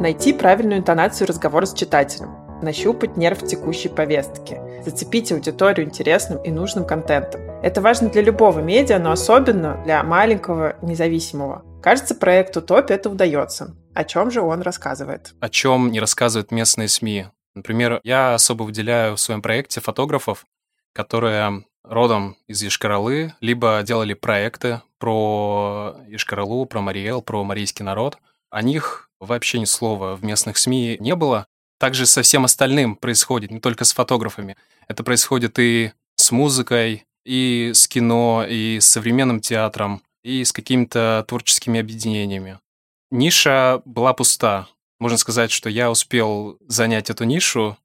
Найти 0.00 0.32
правильную 0.32 0.78
интонацию 0.78 1.28
разговора 1.28 1.66
с 1.66 1.74
читателем, 1.74 2.30
нащупать 2.62 3.18
нерв 3.18 3.44
текущей 3.46 3.90
повестки, 3.90 4.58
зацепить 4.82 5.32
аудиторию 5.32 5.86
интересным 5.86 6.42
и 6.42 6.50
нужным 6.50 6.86
контентом. 6.86 7.42
Это 7.62 7.82
важно 7.82 8.08
для 8.08 8.22
любого 8.22 8.60
медиа, 8.60 8.98
но 8.98 9.10
особенно 9.10 9.82
для 9.84 10.02
маленького 10.02 10.76
независимого. 10.80 11.62
Кажется, 11.82 12.14
проекту 12.14 12.62
ТОП 12.62 12.90
это 12.90 13.10
удается. 13.10 13.76
О 13.92 14.04
чем 14.04 14.30
же 14.30 14.40
он 14.40 14.62
рассказывает? 14.62 15.34
О 15.40 15.50
чем 15.50 15.92
не 15.92 16.00
рассказывают 16.00 16.52
местные 16.52 16.88
СМИ? 16.88 17.26
Например, 17.56 18.00
я 18.04 18.34
особо 18.34 18.64
выделяю 18.64 19.16
в 19.16 19.20
своем 19.20 19.40
проекте 19.40 19.80
фотографов, 19.80 20.44
которые 20.92 21.64
родом 21.82 22.36
из 22.46 22.62
Ешкаралы, 22.62 23.34
либо 23.40 23.82
делали 23.82 24.12
проекты 24.12 24.82
про 24.98 25.96
Ешкаралу, 26.06 26.66
про 26.66 26.82
Мариэл, 26.82 27.22
про 27.22 27.42
марийский 27.44 27.82
народ. 27.82 28.18
О 28.50 28.60
них 28.60 29.08
вообще 29.20 29.58
ни 29.58 29.64
слова 29.64 30.16
в 30.16 30.22
местных 30.22 30.58
СМИ 30.58 30.98
не 31.00 31.14
было. 31.14 31.46
Также 31.78 32.04
со 32.04 32.20
всем 32.20 32.44
остальным 32.44 32.94
происходит, 32.94 33.50
не 33.50 33.60
только 33.60 33.86
с 33.86 33.94
фотографами. 33.94 34.56
Это 34.86 35.02
происходит 35.02 35.58
и 35.58 35.92
с 36.16 36.30
музыкой, 36.32 37.06
и 37.24 37.70
с 37.72 37.88
кино, 37.88 38.44
и 38.46 38.80
с 38.80 38.86
современным 38.86 39.40
театром, 39.40 40.02
и 40.22 40.44
с 40.44 40.52
какими-то 40.52 41.24
творческими 41.26 41.80
объединениями. 41.80 42.58
Ниша 43.10 43.80
была 43.86 44.12
пуста. 44.12 44.68
Можно 44.98 45.18
сказать, 45.18 45.50
что 45.50 45.68
я 45.68 45.90
успел 45.90 46.58
занять 46.66 47.10
эту 47.10 47.24
нишу. 47.24 47.76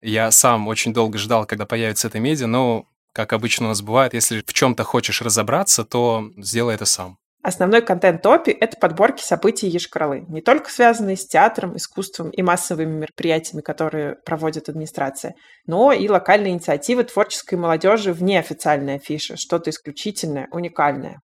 Я 0.00 0.30
сам 0.30 0.68
очень 0.68 0.92
долго 0.92 1.18
ждал, 1.18 1.46
когда 1.46 1.66
появится 1.66 2.08
эта 2.08 2.18
медиа, 2.20 2.46
но, 2.46 2.86
как 3.12 3.32
обычно 3.32 3.66
у 3.66 3.68
нас 3.68 3.82
бывает, 3.82 4.14
если 4.14 4.42
в 4.44 4.52
чем-то 4.52 4.84
хочешь 4.84 5.22
разобраться, 5.22 5.84
то 5.84 6.30
сделай 6.36 6.74
это 6.74 6.84
сам. 6.84 7.18
Основной 7.42 7.82
контент 7.82 8.20
Топи– 8.20 8.50
это 8.60 8.76
подборки 8.76 9.22
событий 9.22 9.68
Ешкралы, 9.68 10.24
не 10.28 10.40
только 10.40 10.70
связанные 10.70 11.16
с 11.16 11.26
театром, 11.26 11.76
искусством 11.76 12.30
и 12.30 12.42
массовыми 12.42 12.98
мероприятиями, 12.98 13.62
которые 13.62 14.16
проводит 14.16 14.68
администрация, 14.68 15.34
но 15.64 15.92
и 15.92 16.08
локальные 16.08 16.52
инициативы 16.52 17.04
творческой 17.04 17.54
молодежи 17.54 18.12
вне 18.12 18.40
официальной 18.40 18.96
афиши, 18.96 19.36
что-то 19.36 19.70
исключительное, 19.70 20.48
уникальное. 20.50 21.20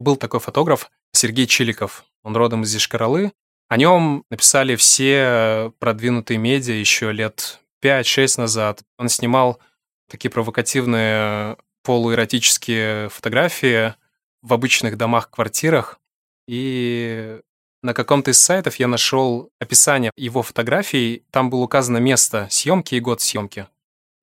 Был 0.00 0.16
такой 0.16 0.40
фотограф 0.40 0.90
Сергей 1.12 1.46
Чиликов, 1.46 2.04
он 2.22 2.34
родом 2.34 2.62
из 2.62 2.74
Ешкаралы. 2.74 3.32
О 3.68 3.76
нем 3.76 4.24
написали 4.30 4.76
все 4.76 5.72
продвинутые 5.78 6.38
медиа 6.38 6.74
еще 6.74 7.12
лет 7.12 7.60
5-6 7.82 8.40
назад. 8.40 8.82
Он 8.98 9.08
снимал 9.08 9.60
такие 10.08 10.30
провокативные 10.30 11.56
полуэротические 11.82 13.08
фотографии– 13.08 13.94
в 14.42 14.52
обычных 14.52 14.96
домах, 14.96 15.30
квартирах, 15.30 16.00
и 16.46 17.40
на 17.82 17.94
каком-то 17.94 18.30
из 18.30 18.40
сайтов 18.40 18.76
я 18.76 18.88
нашел 18.88 19.50
описание 19.60 20.10
его 20.16 20.42
фотографий, 20.42 21.24
там 21.30 21.50
было 21.50 21.60
указано 21.60 21.98
место 21.98 22.48
съемки 22.50 22.94
и 22.94 23.00
год 23.00 23.20
съемки. 23.20 23.66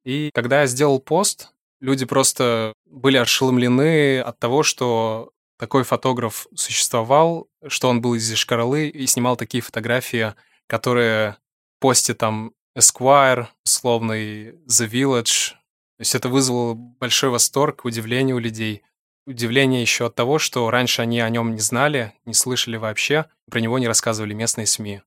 И 0.03 0.29
когда 0.33 0.61
я 0.61 0.67
сделал 0.67 0.99
пост, 0.99 1.53
люди 1.79 2.05
просто 2.05 2.73
были 2.85 3.17
ошеломлены 3.17 4.19
от 4.19 4.39
того, 4.39 4.63
что 4.63 5.31
такой 5.57 5.83
фотограф 5.83 6.47
существовал, 6.55 7.47
что 7.67 7.89
он 7.89 8.01
был 8.01 8.15
из 8.15 8.31
Ишкаралы 8.31 8.87
и 8.87 9.05
снимал 9.07 9.37
такие 9.37 9.61
фотографии, 9.61 10.33
которые 10.67 11.37
постит 11.79 12.17
там 12.17 12.53
Esquire, 12.77 13.47
условный 13.65 14.51
The 14.67 14.89
Village. 14.89 15.51
То 15.97 16.01
есть 16.01 16.15
это 16.15 16.29
вызвало 16.29 16.73
большой 16.73 17.29
восторг, 17.29 17.85
удивление 17.85 18.35
у 18.35 18.39
людей 18.39 18.83
удивление 19.25 19.81
еще 19.81 20.07
от 20.07 20.15
того, 20.15 20.39
что 20.39 20.69
раньше 20.69 21.01
они 21.01 21.19
о 21.19 21.29
нем 21.29 21.53
не 21.55 21.61
знали, 21.61 22.13
не 22.25 22.33
слышали 22.33 22.77
вообще, 22.77 23.25
про 23.49 23.59
него 23.59 23.79
не 23.79 23.87
рассказывали 23.87 24.33
местные 24.33 24.67
СМИ. 24.67 25.01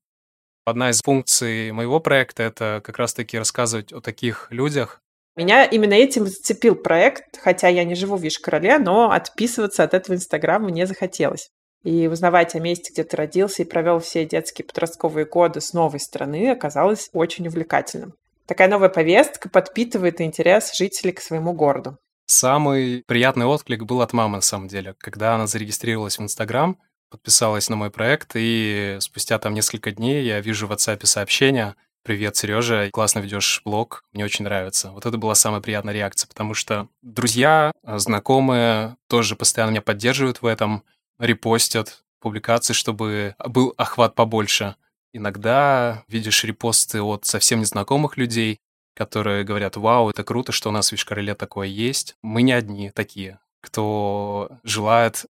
Одна 0.64 0.90
из 0.90 1.00
функций 1.02 1.73
моего 1.73 2.00
проекта— 2.00 2.43
это 2.45 2.83
как 2.85 2.99
раз-таки 2.99 3.38
рассказывать 3.38 3.93
о 3.93 4.00
таких 4.00 4.49
людях. 4.50 5.00
Меня 5.38 5.64
именно 5.64 5.95
этим 5.95 6.26
зацепил 6.26 6.75
проект, 6.75 7.38
хотя 7.40 7.68
я 7.68 7.85
не 7.85 7.95
живу 7.95 8.16
в 8.16 8.23
Вишкороле, 8.23 8.76
но 8.80 9.12
отписываться 9.12 9.85
от 9.85 9.95
этого 9.95 10.16
Инстаграма 10.16 10.73
не 10.73 10.85
захотелось. 10.85 11.50
И 11.85 12.09
узнавать 12.09 12.57
о 12.57 12.59
месте, 12.59 12.92
где 12.92 13.04
ты 13.04 13.16
родился 13.16 13.62
и 13.62 13.64
провел 13.64 14.00
все 14.00 14.25
детские 14.25 14.66
подростковые 14.66 15.26
годы 15.26 15.61
с 15.61 15.73
новой 15.73 16.00
страны, 16.00 16.50
оказалось 16.50 17.09
очень 17.12 17.47
увлекательным. 17.47 18.14
Такая 18.47 18.66
новая 18.66 18.88
повестка 18.88 19.49
подпитывает 19.49 20.21
интерес 20.21 20.75
жителей 20.75 21.12
к 21.12 21.21
своему 21.21 21.52
городу. 21.52 21.99
Самый 22.26 23.04
приятный 23.07 23.47
отклик 23.47 23.85
был 23.85 24.02
от 24.02 24.12
мамы, 24.12 24.38
на 24.38 24.42
самом 24.42 24.66
деле, 24.66 24.97
когда 24.99 25.37
она 25.37 25.47
зарегистрировалась 25.47 26.18
в 26.18 26.23
Инстаграм, 26.23 26.80
подписалась 27.11 27.68
на 27.68 27.76
мой 27.76 27.92
проект, 27.92 28.33
и 28.35 28.97
спустя 28.99 29.38
там 29.38 29.54
несколько 29.54 29.92
дней 29.92 30.25
я 30.25 30.40
вижу 30.40 30.66
в 30.66 30.73
WhatsApp 30.73 31.07
сообщение 31.07 31.76
«Привет, 32.05 32.37
Сережа, 32.37 32.88
классно 32.90 33.19
ведешь 33.19 33.61
блог, 33.64 34.05
мне 34.12 34.25
очень 34.25 34.45
нравится». 34.45 34.90
Вот 34.93 35.05
это 35.05 35.19
была 35.19 35.35
самая 35.35 35.61
приятная 35.61 35.93
реакция, 35.93 36.28
потому 36.28 36.55
что 36.55 36.88
друзья, 37.02 37.73
знакомые 37.83 38.97
тоже 39.09 39.37
постоянно 39.37 39.73
меня 39.73 39.83
поддерживают 39.83 40.40
в 40.40 40.47
этом, 40.47 40.85
репостят 41.19 42.05
публикации, 42.21 42.73
чтобы 42.73 43.35
был 43.47 43.75
охват 43.76 44.14
побольше. 44.14 44.76
Иногда 45.12 46.05
видишь 46.09 46.45
репосты 46.45 47.02
от 47.02 47.25
совсем 47.25 47.61
незнакомых 47.61 48.17
людей, 48.17 48.59
которые 48.95 49.45
говорят, 49.45 49.76
вау, 49.76 50.11
это 50.11 50.25
круто, 50.25 50.52
что 50.52 50.71
у 50.71 50.73
нас 50.73 50.88
в 50.88 50.93
Вишкареле 50.93 51.35
такое 51.35 51.69
есть. 51.69 52.17
Мы 52.23 52.43
не 52.43 52.52
одни 52.52 52.90
такие, 52.90 53.38
кто 53.61 54.50
желает 54.64 55.26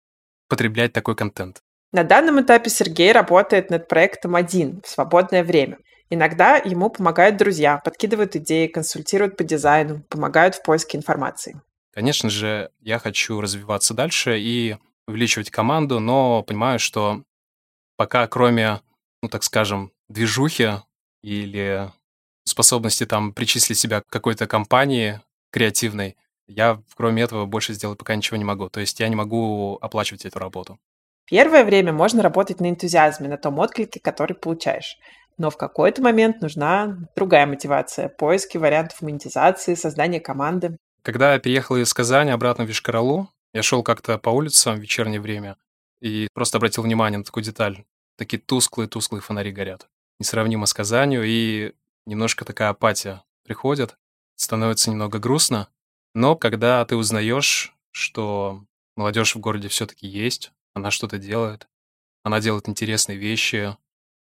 потреблять 0.48 0.92
такой 0.92 1.16
контент. 1.16 1.62
На 1.92 2.04
данном 2.04 2.40
этапе 2.40 2.70
Сергей 2.70 3.12
работает 3.12 3.70
над 3.70 3.88
проектом 3.88 4.36
один 4.36 4.82
в 4.84 4.88
свободное 4.88 5.42
время. 5.42 5.78
Иногда 6.08 6.56
ему 6.56 6.88
помогают 6.88 7.36
друзья, 7.36 7.78
подкидывают 7.78 8.36
идеи, 8.36 8.68
консультируют 8.68 9.36
по 9.36 9.44
дизайну, 9.44 10.02
помогают 10.08 10.54
в 10.54 10.62
поиске 10.62 10.98
информации. 10.98 11.60
Конечно 11.92 12.30
же, 12.30 12.70
я 12.80 12.98
хочу 12.98 13.40
развиваться 13.40 13.94
дальше 13.94 14.38
и 14.38 14.76
увеличивать 15.08 15.50
команду, 15.50 15.98
но 15.98 16.42
понимаю, 16.42 16.78
что 16.78 17.22
пока 17.96 18.26
кроме, 18.28 18.80
ну 19.22 19.28
так 19.28 19.42
скажем, 19.42 19.90
движухи 20.08 20.70
или 21.22 21.90
способности 22.44 23.06
там 23.06 23.32
причислить 23.32 23.78
себя 23.78 24.00
к 24.00 24.06
какой-то 24.08 24.46
компании 24.46 25.20
креативной, 25.50 26.16
я, 26.46 26.80
кроме 26.94 27.22
этого, 27.22 27.46
больше 27.46 27.72
сделать 27.72 27.98
пока 27.98 28.14
ничего 28.14 28.36
не 28.36 28.44
могу. 28.44 28.68
То 28.68 28.78
есть 28.78 29.00
я 29.00 29.08
не 29.08 29.16
могу 29.16 29.78
оплачивать 29.80 30.24
эту 30.24 30.38
работу. 30.38 30.78
Первое 31.24 31.64
время 31.64 31.92
можно 31.92 32.22
работать 32.22 32.60
на 32.60 32.70
энтузиазме, 32.70 33.28
на 33.28 33.36
том 33.36 33.58
отклике, 33.58 33.98
который 33.98 34.34
получаешь. 34.34 34.96
Но 35.38 35.50
в 35.50 35.56
какой-то 35.56 36.02
момент 36.02 36.40
нужна 36.40 36.98
другая 37.14 37.46
мотивация, 37.46 38.08
поиски 38.08 38.56
вариантов 38.56 39.02
монетизации, 39.02 39.74
создание 39.74 40.20
команды. 40.20 40.76
Когда 41.02 41.34
я 41.34 41.38
переехал 41.38 41.76
из 41.76 41.92
Казани 41.92 42.30
обратно 42.30 42.64
в 42.64 42.68
Вишкаралу, 42.68 43.28
я 43.52 43.62
шел 43.62 43.82
как-то 43.82 44.18
по 44.18 44.30
улицам 44.30 44.76
в 44.76 44.80
вечернее 44.80 45.20
время 45.20 45.56
и 46.00 46.28
просто 46.32 46.58
обратил 46.58 46.82
внимание 46.82 47.18
на 47.18 47.24
такую 47.24 47.44
деталь. 47.44 47.84
Такие 48.16 48.40
тусклые-тусклые 48.40 49.20
фонари 49.20 49.52
горят. 49.52 49.88
Несравнимо 50.18 50.66
с 50.66 50.72
Казанью, 50.72 51.22
и 51.24 51.74
немножко 52.06 52.44
такая 52.44 52.70
апатия 52.70 53.22
приходит, 53.44 53.96
становится 54.36 54.90
немного 54.90 55.18
грустно. 55.18 55.68
Но 56.14 56.34
когда 56.34 56.84
ты 56.86 56.96
узнаешь, 56.96 57.74
что 57.92 58.64
молодежь 58.96 59.34
в 59.34 59.40
городе 59.40 59.68
все-таки 59.68 60.06
есть, 60.06 60.52
она 60.72 60.90
что-то 60.90 61.18
делает, 61.18 61.68
она 62.22 62.40
делает 62.40 62.68
интересные 62.68 63.18
вещи, 63.18 63.76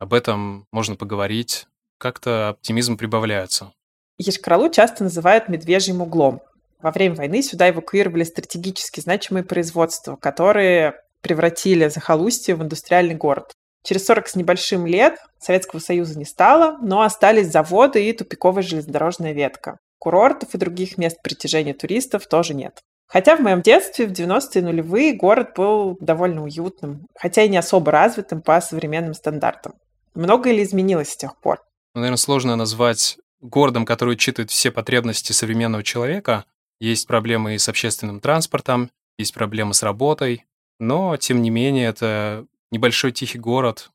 об 0.03 0.13
этом 0.13 0.67
можно 0.73 0.97
поговорить, 0.97 1.65
как-то 1.97 2.49
оптимизм 2.49 2.97
прибавляется. 2.97 3.71
Ешкаралу 4.17 4.69
часто 4.69 5.05
называют 5.05 5.47
медвежьим 5.47 6.01
углом. 6.01 6.41
Во 6.81 6.91
время 6.91 7.15
войны 7.15 7.41
сюда 7.41 7.69
эвакуировали 7.69 8.25
стратегически 8.25 8.99
значимые 8.99 9.45
производства, 9.45 10.17
которые 10.17 10.95
превратили 11.21 11.87
захолустье 11.87 12.55
в 12.55 12.61
индустриальный 12.61 13.15
город. 13.15 13.53
Через 13.85 14.05
40 14.05 14.27
с 14.27 14.35
небольшим 14.35 14.85
лет 14.85 15.19
Советского 15.39 15.79
Союза 15.79 16.19
не 16.19 16.25
стало, 16.25 16.77
но 16.81 17.01
остались 17.01 17.49
заводы 17.49 18.05
и 18.05 18.11
тупиковая 18.11 18.61
железнодорожная 18.61 19.31
ветка. 19.31 19.77
Курортов 19.99 20.53
и 20.53 20.57
других 20.57 20.97
мест 20.97 21.21
притяжения 21.23 21.73
туристов 21.73 22.27
тоже 22.27 22.53
нет. 22.53 22.81
Хотя 23.07 23.37
в 23.37 23.39
моем 23.39 23.61
детстве, 23.61 24.05
в 24.07 24.11
90-е 24.11 24.63
нулевые, 24.63 25.13
город 25.13 25.51
был 25.55 25.97
довольно 26.01 26.43
уютным, 26.43 27.05
хотя 27.15 27.43
и 27.43 27.49
не 27.49 27.57
особо 27.57 27.91
развитым 27.91 28.41
по 28.41 28.59
современным 28.59 29.13
стандартам. 29.13 29.75
Многое 30.15 30.53
ли 30.53 30.63
изменилось 30.63 31.11
с 31.11 31.17
тех 31.17 31.37
пор? 31.37 31.61
Ну, 31.95 32.01
наверное, 32.01 32.17
сложно 32.17 32.55
назвать 32.55 33.17
городом, 33.41 33.85
который 33.85 34.13
учитывает 34.13 34.51
все 34.51 34.71
потребности 34.71 35.31
современного 35.31 35.83
человека. 35.83 36.45
Есть 36.79 37.07
проблемы 37.07 37.55
и 37.55 37.57
с 37.57 37.69
общественным 37.69 38.19
транспортом, 38.19 38.89
есть 39.17 39.33
проблемы 39.33 39.73
с 39.73 39.83
работой, 39.83 40.45
но, 40.79 41.15
тем 41.17 41.41
не 41.41 41.49
менее, 41.49 41.87
это 41.87 42.45
небольшой 42.71 43.11
тихий 43.11 43.39
город, 43.39 43.91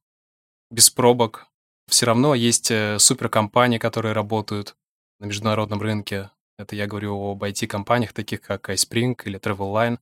без 0.70 0.90
пробок. 0.90 1.46
Все 1.88 2.06
равно 2.06 2.34
есть 2.34 2.70
э, 2.70 2.98
суперкомпании, 2.98 3.78
которые 3.78 4.12
работают 4.12 4.76
на 5.18 5.26
международном 5.26 5.80
рынке. 5.80 6.30
Это 6.58 6.76
я 6.76 6.86
говорю 6.86 7.16
об 7.30 7.42
IT-компаниях, 7.42 8.12
таких 8.12 8.40
как 8.40 8.68
iSpring 8.70 9.16
или 9.24 9.38
TravelLine. 9.38 9.98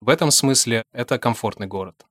В 0.00 0.08
этом 0.08 0.30
смысле 0.30 0.82
это 0.92 1.18
комфортный 1.18 1.66
город. 1.66 2.06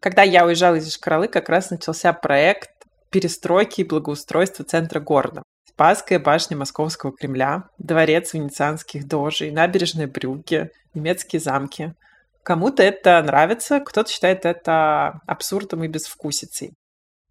Когда 0.00 0.22
я 0.22 0.44
уезжала 0.44 0.74
из 0.74 0.88
Ишкаралы, 0.88 1.28
как 1.28 1.48
раз 1.48 1.70
начался 1.70 2.12
проект 2.12 2.73
перестройки 3.14 3.82
и 3.82 3.84
благоустройства 3.84 4.64
центра 4.64 4.98
города. 4.98 5.44
Спасская 5.68 6.18
башня 6.18 6.56
Московского 6.56 7.12
Кремля, 7.12 7.68
дворец 7.78 8.34
венецианских 8.34 9.06
дожей, 9.06 9.52
набережные 9.52 10.08
Брюки, 10.08 10.70
немецкие 10.94 11.38
замки. 11.38 11.94
Кому-то 12.42 12.82
это 12.82 13.22
нравится, 13.22 13.78
кто-то 13.78 14.10
считает 14.10 14.44
это 14.44 15.20
абсурдом 15.28 15.84
и 15.84 15.88
безвкусицей. 15.88 16.74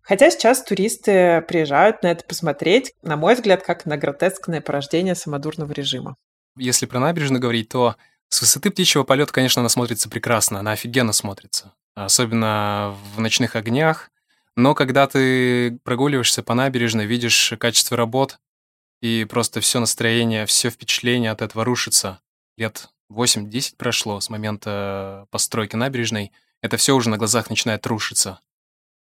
Хотя 0.01 0.31
сейчас 0.31 0.63
туристы 0.63 1.43
приезжают 1.49 2.01
на 2.01 2.07
это 2.07 2.23
посмотреть, 2.23 2.93
на 3.01 3.17
мой 3.17 3.35
взгляд, 3.35 3.61
как 3.63 3.85
на 3.85 3.97
гротескное 3.97 4.61
порождение 4.61 5.15
самодурного 5.15 5.73
режима. 5.73 6.15
Если 6.57 6.85
про 6.85 7.01
набережную 7.01 7.41
говорить, 7.41 7.67
то 7.67 7.97
с 8.29 8.39
высоты 8.39 8.71
птичьего 8.71 9.03
полета, 9.03 9.33
конечно, 9.33 9.59
она 9.59 9.67
смотрится 9.67 10.09
прекрасно, 10.09 10.59
она 10.59 10.71
офигенно 10.71 11.11
смотрится. 11.11 11.73
Особенно 11.93 12.95
в 13.15 13.19
ночных 13.19 13.57
огнях. 13.57 14.09
Но 14.55 14.75
когда 14.75 15.07
ты 15.07 15.79
прогуливаешься 15.83 16.43
по 16.43 16.53
набережной, 16.53 17.05
видишь 17.05 17.53
качество 17.59 17.97
работ, 17.97 18.39
и 19.01 19.25
просто 19.25 19.59
все 19.59 19.79
настроение, 19.79 20.45
все 20.45 20.69
впечатление 20.69 21.31
от 21.31 21.41
этого 21.41 21.65
рушится. 21.65 22.21
Лет 22.57 22.89
8-10 23.11 23.75
прошло 23.77 24.19
с 24.19 24.29
момента 24.29 25.27
постройки 25.31 25.75
набережной, 25.75 26.31
это 26.61 26.77
все 26.77 26.95
уже 26.95 27.09
на 27.09 27.17
глазах 27.17 27.49
начинает 27.49 27.85
рушиться. 27.87 28.39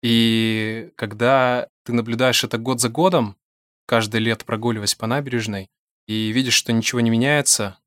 И 0.01 0.91
когда 0.95 1.67
ты 1.83 1.93
наблюдаешь 1.93 2.43
это 2.43 2.57
год 2.57 2.81
за 2.81 2.89
годом, 2.89 3.37
каждое 3.85 4.19
лето 4.19 4.45
прогуливаясь 4.45 4.95
по 4.95 5.05
набережной, 5.05 5.69
и 6.07 6.31
видишь, 6.31 6.55
что 6.55 6.73
ничего 6.73 7.01
не 7.01 7.09
меняется, 7.09 7.77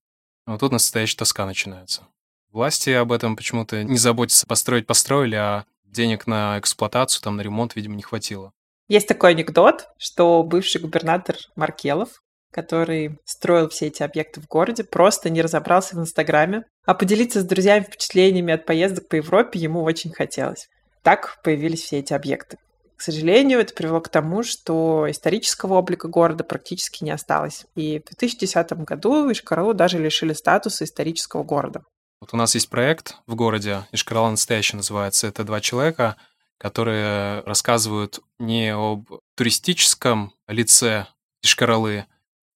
вот 0.47 0.61
тут 0.61 0.73
настоящая 0.73 1.16
тоска 1.16 1.47
начинается. 1.47 2.06
Власти 2.50 2.90
об 2.90 3.11
этом 3.11 3.35
почему-то 3.35 3.83
не 3.83 3.99
заботятся. 3.99 4.47
Построить 4.47 4.87
построили, 4.87 5.35
а 5.35 5.64
денег 5.94 6.26
на 6.26 6.58
эксплуатацию, 6.58 7.22
там, 7.22 7.36
на 7.36 7.40
ремонт, 7.40 7.76
видимо, 7.76 7.94
не 7.94 8.02
хватило. 8.02 8.52
Есть 8.88 9.08
такой 9.08 9.30
анекдот, 9.30 9.86
что 9.96 10.42
бывший 10.42 10.80
губернатор 10.80 11.36
Маркелов, 11.56 12.20
который 12.52 13.18
строил 13.24 13.68
все 13.68 13.86
эти 13.86 14.02
объекты 14.02 14.40
в 14.40 14.46
городе, 14.46 14.84
просто 14.84 15.30
не 15.30 15.42
разобрался 15.42 15.96
в 15.96 16.00
Инстаграме, 16.00 16.64
а 16.84 16.94
поделиться 16.94 17.40
с 17.40 17.44
друзьями 17.44 17.84
впечатлениями 17.84 18.52
от 18.52 18.66
поездок 18.66 19.08
по 19.08 19.16
Европе 19.16 19.58
ему 19.58 19.82
очень 19.82 20.12
хотелось. 20.12 20.68
Так 21.02 21.40
появились 21.42 21.82
все 21.82 21.98
эти 21.98 22.12
объекты. 22.12 22.58
К 22.96 23.02
сожалению, 23.02 23.58
это 23.58 23.74
привело 23.74 24.00
к 24.00 24.08
тому, 24.08 24.42
что 24.42 25.10
исторического 25.10 25.74
облика 25.74 26.08
города 26.08 26.44
практически 26.44 27.02
не 27.02 27.10
осталось. 27.10 27.66
И 27.74 27.98
в 27.98 28.16
2010 28.16 28.72
году 28.84 29.30
Ишкаралу 29.32 29.74
даже 29.74 29.98
лишили 29.98 30.32
статуса 30.32 30.84
исторического 30.84 31.42
города. 31.42 31.82
Вот 32.21 32.33
у 32.33 32.37
нас 32.37 32.54
есть 32.54 32.71
проект 32.71 33.16
в 33.26 33.35
городе, 33.35 33.87
Ишкарала 33.92 34.30
настоящий 34.30 34.76
называется. 34.76 35.26
Это 35.26 35.44
два 35.44 35.61
человека, 35.61 36.16
которые 36.59 37.40
рассказывают 37.40 38.21
не 38.38 38.75
об 38.75 39.11
туристическом 39.37 40.33
лице 40.49 41.06
Ишкаралы, 41.42 42.06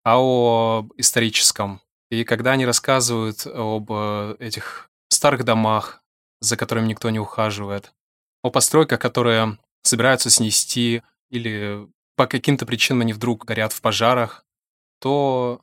а 0.04 0.16
об 0.16 0.92
историческом. 0.96 1.82
И 2.10 2.24
когда 2.24 2.52
они 2.52 2.64
рассказывают 2.64 3.46
об 3.46 3.92
этих 4.40 4.90
старых 5.10 5.44
домах, 5.44 6.02
за 6.40 6.56
которыми 6.56 6.88
никто 6.88 7.10
не 7.10 7.18
ухаживает, 7.18 7.92
о 8.42 8.50
постройках, 8.50 9.00
которые 9.00 9.58
собираются 9.82 10.30
снести 10.30 11.02
или 11.28 11.86
по 12.16 12.26
каким-то 12.26 12.66
причинам 12.66 13.02
они 13.02 13.12
вдруг 13.12 13.44
горят 13.44 13.72
в 13.72 13.80
пожарах, 13.80 14.46
то 15.00 15.60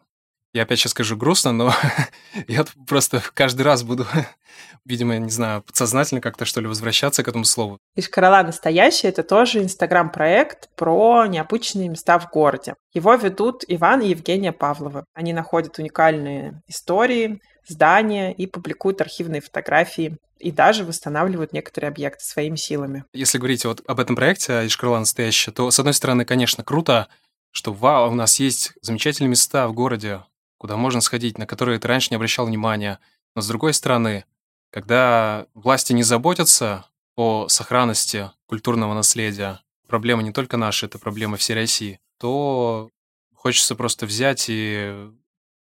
я 0.55 0.63
опять 0.63 0.79
сейчас 0.79 0.91
скажу 0.91 1.17
грустно, 1.17 1.51
но 1.51 1.74
я 2.47 2.65
просто 2.88 3.21
каждый 3.33 3.63
раз 3.63 3.83
буду, 3.83 4.07
видимо, 4.85 5.17
не 5.17 5.29
знаю, 5.29 5.62
подсознательно 5.62 6.21
как-то 6.21 6.45
что 6.45 6.62
ли 6.62 6.67
возвращаться 6.67 7.24
к 7.24 7.27
этому 7.27 7.43
слову. 7.43 7.77
Ишкарала 7.97 8.41
настоящий— 8.41 9.07
это 9.09 9.24
тоже 9.24 9.62
инстаграм-проект 9.62 10.69
про 10.77 11.25
необычные 11.27 11.89
места 11.89 12.17
в 12.19 12.29
городе. 12.29 12.75
Его 12.93 13.15
ведут 13.15 13.65
Иван 13.67 14.00
и 14.00 14.07
Евгения 14.07 14.53
Павловы. 14.53 15.03
Они 15.13 15.33
находят 15.33 15.77
уникальные 15.77 16.61
истории, 16.68 17.41
здания 17.68 18.31
и 18.31 18.48
публикуют 18.48 19.01
архивные 19.01 19.41
фотографии 19.41 20.18
и 20.39 20.53
даже 20.53 20.85
восстанавливают 20.85 21.51
некоторые 21.51 21.89
объекты 21.89 22.24
своими 22.24 22.55
силами. 22.55 23.03
Если 23.13 23.39
говорить 23.39 23.65
вот 23.65 23.81
об 23.85 24.00
этом 24.00 24.15
проекте 24.15 24.65
«Ишкарла 24.65 25.00
настоящая», 25.00 25.51
то, 25.51 25.70
с 25.70 25.79
одной 25.79 25.94
стороны, 25.94 26.24
конечно, 26.24 26.63
круто, 26.63 27.09
что 27.51 27.74
вау, 27.74 28.11
у 28.11 28.15
нас 28.15 28.39
есть 28.39 28.72
замечательные 28.81 29.29
места 29.29 29.68
в 29.68 29.74
городе, 29.74 30.22
куда 30.66 30.78
можно 30.78 31.00
сходить, 31.00 31.38
на 31.38 31.46
которые 31.46 31.78
ты 31.78 31.88
раньше 31.88 32.08
не 32.10 32.16
обращал 32.16 32.48
внимания. 32.48 33.00
Но 33.36 33.44
с 33.44 33.48
другой 33.48 33.72
стороны, 33.72 34.25
когда 34.72 35.46
власти 35.54 35.94
не 35.94 36.01
заботятся 36.01 36.88
о 37.16 37.48
сохранности 37.50 38.32
культурного 38.48 38.96
наследия, 38.96 39.62
проблема 39.88 40.24
не 40.24 40.32
только 40.32 40.58
наша, 40.58 40.88
это 40.88 40.98
проблема 40.98 41.38
всей 41.38 41.54
России, 41.54 42.00
то 42.18 42.90
хочется 43.36 43.75
просто 43.75 44.08
взять 44.08 44.46
и 44.50 45.08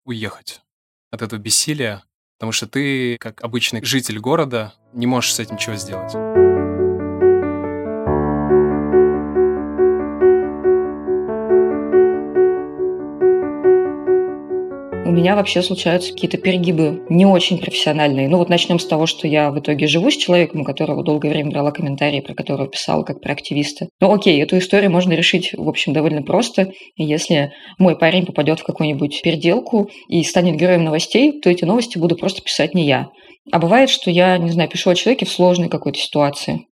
уехать 0.05 0.61
от 1.11 1.23
этого 1.23 1.41
бессилия, 1.41 2.05
потому 2.39 2.53
что 2.53 2.69
ты, 2.69 3.17
как 3.19 3.43
обычный 3.43 3.85
житель 3.85 4.21
города, 4.21 4.73
не 4.93 5.09
можешь 5.09 5.35
с 5.35 5.41
этим 5.41 5.57
ничего 5.57 5.75
сделать. 5.75 6.13
Меня 15.13 15.37
вообще 15.37 15.63
случаются 15.63 16.13
какие-то 16.13 16.39
перегибы 16.39 17.05
не 17.09 17.27
очень 17.27 17.59
профессиональные. 17.59 18.29
Ну 18.29 18.39
вот 18.39 18.49
начнем 18.49 18.79
с 18.79 18.87
того, 18.87 19.07
что 19.07 19.29
я 19.29 19.51
в 19.51 19.59
итоге 19.59 19.87
живу 19.87 20.11
с 20.11 20.17
человеком, 20.17 20.63
у 20.63 20.65
которого 20.65 21.05
долгое 21.05 21.29
время 21.31 21.51
брала 21.51 21.71
комментарии, 21.71 22.21
про 22.21 22.35
которого 22.35 22.67
писала 22.69 23.03
как 23.03 23.21
про 23.21 23.33
активиста. 23.33 23.89
Ну 24.01 24.13
окей, 24.13 24.43
эту 24.43 24.59
историю 24.59 24.91
можно 24.91 25.13
решить, 25.13 25.53
в 25.53 25.69
общем, 25.69 25.93
довольно 25.93 26.23
просто. 26.23 26.73
Если 26.97 27.53
мой 27.79 27.97
парень 27.97 28.27
попадет 28.27 28.61
в 28.61 28.65
какую-нибудь 28.65 29.21
переделку 29.23 29.91
и 30.09 30.23
станет 30.25 30.57
героем 30.57 30.85
новостей, 30.85 31.41
то 31.41 31.51
эти 31.51 31.65
новости 31.65 31.99
буду 31.99 32.17
просто 32.17 32.43
писать 32.43 32.75
не 32.75 32.87
я. 32.87 33.09
А 33.51 33.59
бывает, 33.59 33.91
что 33.91 34.11
я, 34.11 34.39
не 34.39 34.51
знаю, 34.51 34.69
пишу 34.69 34.91
о 34.91 34.95
человеке 34.95 35.27
в 35.27 35.31
сложной 35.31 35.69
какой-то 35.69 35.99
ситуации 35.99 36.67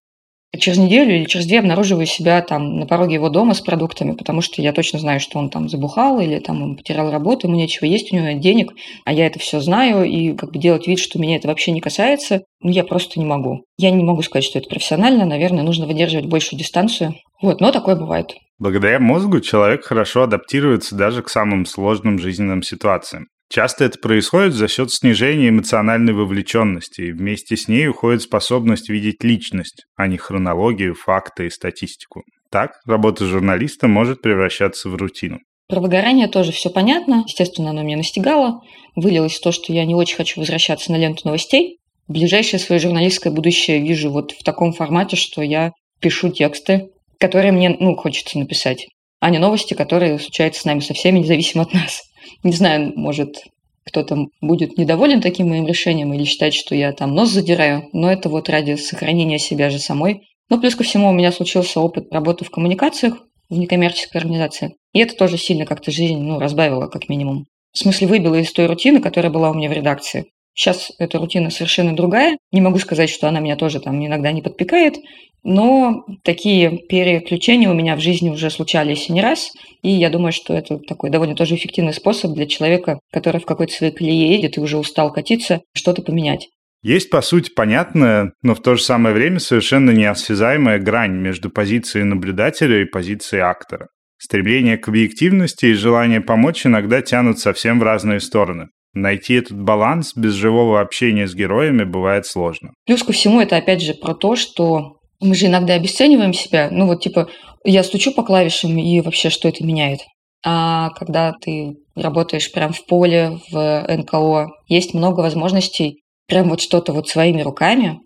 через 0.58 0.78
неделю 0.78 1.14
или 1.14 1.24
через 1.24 1.46
две 1.46 1.60
обнаруживаю 1.60 2.06
себя 2.06 2.42
там 2.42 2.78
на 2.78 2.86
пороге 2.86 3.14
его 3.14 3.28
дома 3.28 3.54
с 3.54 3.60
продуктами, 3.60 4.12
потому 4.12 4.40
что 4.40 4.60
я 4.62 4.72
точно 4.72 4.98
знаю, 4.98 5.20
что 5.20 5.38
он 5.38 5.50
там 5.50 5.68
забухал 5.68 6.20
или 6.20 6.38
там 6.38 6.62
он 6.62 6.76
потерял 6.76 7.10
работу, 7.10 7.46
ему 7.46 7.56
нечего 7.56 7.86
есть, 7.86 8.12
у 8.12 8.16
него 8.16 8.26
нет 8.26 8.40
денег, 8.40 8.72
а 9.04 9.12
я 9.12 9.26
это 9.26 9.38
все 9.38 9.60
знаю, 9.60 10.04
и 10.04 10.34
как 10.34 10.52
бы 10.52 10.58
делать 10.58 10.86
вид, 10.86 10.98
что 10.98 11.18
меня 11.18 11.36
это 11.36 11.48
вообще 11.48 11.70
не 11.70 11.80
касается, 11.80 12.42
ну, 12.60 12.70
я 12.70 12.84
просто 12.84 13.20
не 13.20 13.26
могу. 13.26 13.64
Я 13.78 13.90
не 13.90 14.02
могу 14.02 14.22
сказать, 14.22 14.44
что 14.44 14.58
это 14.58 14.68
профессионально, 14.68 15.24
наверное, 15.24 15.62
нужно 15.62 15.86
выдерживать 15.86 16.26
большую 16.26 16.58
дистанцию. 16.58 17.14
Вот, 17.40 17.60
но 17.60 17.72
такое 17.72 17.96
бывает. 17.96 18.34
Благодаря 18.58 18.98
мозгу 19.00 19.40
человек 19.40 19.84
хорошо 19.84 20.24
адаптируется 20.24 20.94
даже 20.94 21.22
к 21.22 21.30
самым 21.30 21.64
сложным 21.64 22.18
жизненным 22.18 22.62
ситуациям. 22.62 23.28
Часто 23.52 23.84
это 23.84 23.98
происходит 23.98 24.54
за 24.54 24.68
счет 24.68 24.92
снижения 24.92 25.48
эмоциональной 25.48 26.12
вовлеченности, 26.12 27.00
и 27.00 27.12
вместе 27.12 27.56
с 27.56 27.66
ней 27.66 27.88
уходит 27.88 28.22
способность 28.22 28.88
видеть 28.88 29.24
личность, 29.24 29.86
а 29.96 30.06
не 30.06 30.18
хронологию, 30.18 30.94
факты 30.94 31.46
и 31.46 31.50
статистику. 31.50 32.22
Так, 32.48 32.78
работа 32.86 33.26
журналиста 33.26 33.88
может 33.88 34.22
превращаться 34.22 34.88
в 34.88 34.94
рутину. 34.94 35.40
Про 35.68 35.80
выгорание 35.80 36.28
тоже 36.28 36.52
все 36.52 36.70
понятно. 36.70 37.24
Естественно, 37.26 37.70
оно 37.70 37.82
меня 37.82 37.96
настигало. 37.96 38.60
Вылилось 38.94 39.36
в 39.36 39.40
то, 39.40 39.50
что 39.50 39.72
я 39.72 39.84
не 39.84 39.96
очень 39.96 40.16
хочу 40.16 40.38
возвращаться 40.38 40.92
на 40.92 40.96
ленту 40.96 41.22
новостей. 41.24 41.78
Ближайшее 42.06 42.60
свое 42.60 42.80
журналистское 42.80 43.32
будущее 43.32 43.80
вижу 43.80 44.10
вот 44.10 44.30
в 44.30 44.44
таком 44.44 44.72
формате, 44.72 45.16
что 45.16 45.42
я 45.42 45.72
пишу 46.00 46.30
тексты, 46.30 46.90
которые 47.18 47.50
мне, 47.50 47.76
ну, 47.80 47.96
хочется 47.96 48.38
написать, 48.38 48.86
а 49.18 49.30
не 49.30 49.38
новости, 49.38 49.74
которые 49.74 50.20
случаются 50.20 50.62
с 50.62 50.64
нами 50.64 50.80
со 50.80 50.94
всеми, 50.94 51.18
независимо 51.18 51.64
от 51.64 51.74
нас. 51.74 52.02
Не 52.43 52.53
знаю, 52.53 52.93
может, 52.97 53.45
кто-то 53.85 54.27
будет 54.40 54.79
недоволен 54.79 55.21
таким 55.21 55.49
моим 55.49 55.66
решением 55.66 56.12
или 56.12 56.25
считать, 56.25 56.55
что 56.55 56.75
я 56.75 56.93
там 56.93 57.14
нос 57.14 57.31
задираю, 57.31 57.88
но 57.93 58.11
это 58.11 58.29
вот 58.29 58.49
ради 58.49 58.77
сохранения 58.77 59.38
себя 59.38 59.71
же 59.71 59.79
самой. 59.79 60.29
Ну, 60.49 60.61
плюс 60.61 60.75
ко 60.75 60.85
всему, 60.85 61.09
у 61.09 61.12
меня 61.12 61.33
случился 61.33 61.81
опыт 61.81 62.12
работы 62.12 62.45
в 62.45 62.51
коммуникациях 62.51 63.19
в 63.49 63.59
некоммерческой 63.59 64.21
организации. 64.21 64.77
И 64.93 65.01
это 65.01 65.14
тоже 65.16 65.38
сильно 65.38 65.66
как-то 65.66 65.90
жизнь, 65.90 66.19
ну, 66.19 66.38
разбавило, 66.38 66.87
как 66.87 67.09
минимум. 67.09 67.47
В 67.73 67.79
смысле, 67.79 68.07
выбило 68.07 68.35
из 68.35 68.53
той 68.53 68.66
рутины, 68.66 69.01
которая 69.01 69.33
была 69.33 69.51
у 69.51 69.55
меня 69.55 69.69
в 69.69 69.73
редакции. 69.73 70.27
Сейчас 70.55 70.93
эта 70.99 71.19
рутина 71.19 71.51
совершенно 71.51 71.95
другая. 71.95 72.37
Не 72.53 72.61
могу 72.61 72.79
сказать, 72.79 73.09
что 73.09 73.29
она 73.29 73.40
меня 73.40 73.57
тоже 73.57 73.81
там 73.81 74.05
иногда 74.05 74.33
не 74.33 74.43
подпекает, 74.43 74.97
но 75.42 76.05
такие 76.22 76.79
переключения 76.88 77.70
у 77.70 77.74
меня 77.74 77.96
в 77.96 78.00
жизни 78.00 78.31
уже 78.31 78.50
случались 78.50 79.09
не 79.09 79.22
раз, 79.22 79.53
и 79.83 79.90
я 79.90 80.11
думаю, 80.11 80.33
что 80.33 80.55
это 80.55 80.79
такой 80.79 81.11
довольно 81.11 81.35
тоже 81.35 81.55
эффективный 81.55 81.94
способ 81.94 82.33
для 82.33 82.46
человека, 82.46 82.98
который 83.12 83.40
в 83.40 83.46
какой-то 83.46 83.72
своей 83.72 83.92
колее 83.92 84.35
едет 84.35 84.57
и 84.57 84.61
уже 84.61 84.79
устал 84.79 85.12
катиться, 85.12 85.62
что-то 85.74 86.03
поменять. 86.03 86.48
Есть, 86.83 87.11
по 87.11 87.20
сути, 87.20 87.50
понятная, 87.55 88.33
но 88.42 88.55
в 88.55 88.61
то 88.61 88.74
же 88.74 88.83
самое 88.83 89.14
время 89.14 89.38
совершенно 89.38 89.90
неосязаемая 89.90 90.79
грань 90.79 91.12
между 91.12 91.50
позицией 91.50 92.05
наблюдателя 92.05 92.81
и 92.81 92.87
позицией 92.87 93.42
актора. 93.42 93.88
Стремление 94.18 94.79
к 94.79 94.88
объективности 94.88 95.66
и 95.66 95.74
желание 95.74 96.20
помочь 96.20 96.66
иногда 96.66 97.03
тянут 97.03 97.38
совсем 97.38 97.79
в 97.79 97.83
разные 97.83 98.20
стороны. 98.20 98.68
Найти 98.92 99.35
этот 99.35 99.61
баланс 99.61 100.14
без 100.16 100.33
живого 100.33 100.81
общения 100.81 101.26
с 101.26 101.35
героями 101.35 101.85
бывает 101.85 102.26
сложно. 102.26 102.72
Плюс 102.87 103.03
ко 103.03 103.12
всему 103.12 103.40
это 103.40 103.57
опять 103.57 103.83
же 103.83 103.94
про 103.94 104.14
то, 104.14 104.35
что 104.35 104.99
Мы 105.20 105.35
же 105.35 105.46
иногда 105.46 105.74
обесцениваем 105.74 106.33
себя. 106.33 106.68
Ну 106.70 106.87
вот 106.87 107.02
типа 107.02 107.28
я 107.64 107.83
стучу 107.83 108.12
по 108.12 108.22
клавишам 108.22 108.78
и 108.78 109.00
вообще 109.00 109.30
что 109.30 109.48
это 109.48 109.64
меняет. 109.64 110.00
А 110.44 110.90
когда 110.90 111.33
ты 111.33 111.76
работаешь 111.94 112.50
прям 112.50 112.72
в 112.72 112.87
поле, 112.87 113.38
в 113.50 113.87
НКО, 113.88 114.48
есть 114.68 114.94
много 114.94 115.20
возможностей 115.20 116.02
прям 116.26 116.48
вот 116.48 116.61
что-то 116.61 116.92
вот 116.92 117.09
своими 117.09 117.42
руками 117.42 118.00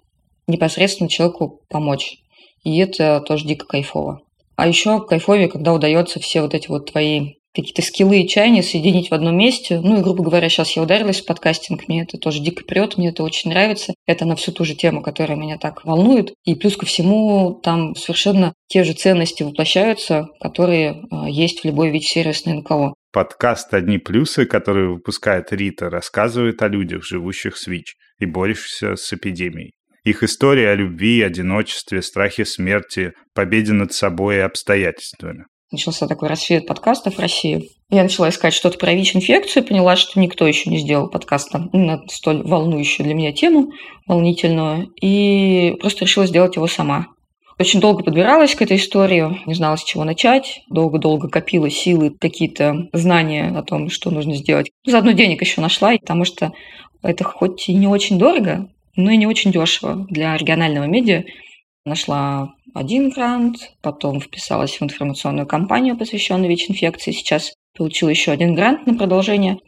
непосредственно 0.46 1.09
человеку 1.09 1.61
помочь. 1.68 2.16
И 2.64 2.79
это 2.79 3.20
тоже 3.20 3.46
дико 3.46 3.66
кайфово. 3.66 4.20
А 4.57 4.66
еще 4.66 5.00
кайфовее, 5.05 5.48
когда 5.48 5.72
удается 5.72 6.18
все 6.20 6.40
вот 6.40 6.55
эти 6.55 6.68
вот 6.68 6.90
твои 6.90 7.35
какие-то 7.55 7.83
скиллы 7.83 8.21
и 8.21 8.29
чаяния 8.29 8.62
соединить 8.62 9.11
в 9.11 9.14
одном 9.14 9.37
месте. 9.38 9.81
Ну 9.81 9.99
и, 9.99 10.03
грубо 10.03 10.25
говоря, 10.25 10.49
сейчас 10.49 10.77
я 10.77 10.83
ударилась 10.83 11.21
в 11.21 11.27
подкастинг, 11.27 11.87
мне 11.87 12.03
это 12.03 12.19
тоже 12.19 12.40
дико 12.40 12.64
прет, 12.64 12.99
мне 12.99 13.11
это 13.11 13.23
очень 13.23 13.51
нравится. 13.51 13.95
Это 14.07 14.25
на 14.25 14.35
всю 14.35 14.53
ту 14.53 14.64
же 14.64 14.75
тему, 14.75 15.03
которая 15.03 15.38
меня 15.38 15.57
так 15.57 15.85
волнует. 15.85 16.35
И 16.45 16.57
плюс 16.57 16.77
ко 16.77 16.85
всему, 16.85 17.61
там 17.62 17.95
совершенно 17.95 18.55
те 18.67 18.83
же 18.83 18.93
ценности 18.93 19.45
воплощаются, 19.45 20.29
которые 20.40 21.03
э, 21.11 21.31
есть 21.31 21.61
в 21.61 21.64
любой 21.64 21.90
ВИЧ-сервисной 21.90 22.55
НКО. 22.55 22.95
Подкаст 23.12 23.73
«Одни 23.73 23.99
плюсы», 23.99 24.47
который 24.47 24.88
выпускает 24.88 25.53
Рита, 25.53 25.88
рассказывает 25.88 26.61
о 26.62 26.69
людях, 26.69 27.05
живущих 27.05 27.57
с 27.57 27.69
ВИЧ 27.69 27.95
и 28.19 28.27
борющихся 28.27 28.97
с 28.97 29.12
эпидемией. 29.12 29.73
Их 30.03 30.25
история 30.25 30.71
о 30.71 30.75
любви, 30.75 31.23
одиночестве, 31.23 32.03
страхе 32.03 32.45
смерти, 32.45 33.12
победе 33.33 33.73
над 33.73 33.93
собой 33.93 34.37
и 34.37 34.40
обстоятельствами 34.40 35.45
начался 35.75 36.07
такой 36.09 36.29
рассвет 36.29 36.67
подкастов 36.67 37.17
в 37.17 37.21
России. 37.21 37.71
Я 37.91 38.03
начала 38.03 38.29
искать 38.31 38.55
что-то 38.55 38.79
про 38.79 38.95
ВИЧ-инфекцию, 38.95 39.65
поняла, 39.65 39.97
что 39.97 40.19
никто 40.19 40.47
еще 40.47 40.71
не 40.71 40.79
сделал 40.79 41.09
подкаста 41.09 41.69
на 41.73 42.03
столь 42.09 42.43
волнующую 42.43 43.05
для 43.05 43.15
меня 43.15 43.33
тему, 43.33 43.73
волнительную, 44.07 44.89
и 45.01 45.77
просто 45.81 46.05
решила 46.05 46.27
сделать 46.27 46.57
его 46.57 46.67
сама. 46.67 47.09
Очень 47.59 47.81
долго 47.81 48.03
подбиралась 48.03 48.55
к 48.55 48.63
этой 48.63 48.79
истории, 48.79 49.41
не 49.47 49.55
знала, 49.55 49.77
с 49.77 49.85
чего 49.85 50.03
начать, 50.03 50.63
долго-долго 50.71 51.29
копила 51.29 51.71
силы, 51.71 52.11
какие-то 52.11 52.89
знания 52.93 53.53
о 53.57 53.63
том, 53.63 53.91
что 53.91 54.11
нужно 54.11 54.35
сделать. 54.35 54.71
Заодно 54.85 55.13
денег 55.13 55.41
еще 55.41 55.61
нашла, 55.61 55.97
потому 55.97 56.25
что 56.25 56.53
это 57.03 57.23
хоть 57.23 57.69
и 57.69 57.75
не 57.75 57.87
очень 57.87 58.19
дорого, 58.19 58.69
но 58.97 59.11
и 59.11 59.17
не 59.17 59.27
очень 59.27 59.53
дешево 59.53 60.07
для 60.11 60.37
регионального 60.37 60.85
медиа. 60.85 61.25
Нашла 61.85 62.55
один 62.75 63.11
грант, 63.11 63.57
потом 63.83 64.21
вписалась 64.21 64.79
в 64.79 64.83
информационную 64.83 65.47
кампанию, 65.47 65.97
посвященную 65.97 66.51
ВИЧ-инфекции. 66.51 67.13
Сейчас 67.13 67.53
получила 67.77 68.09
еще 68.09 68.33
один 68.33 68.55
грант 68.55 68.87
на 68.87 68.95
продолжение. 68.95 69.59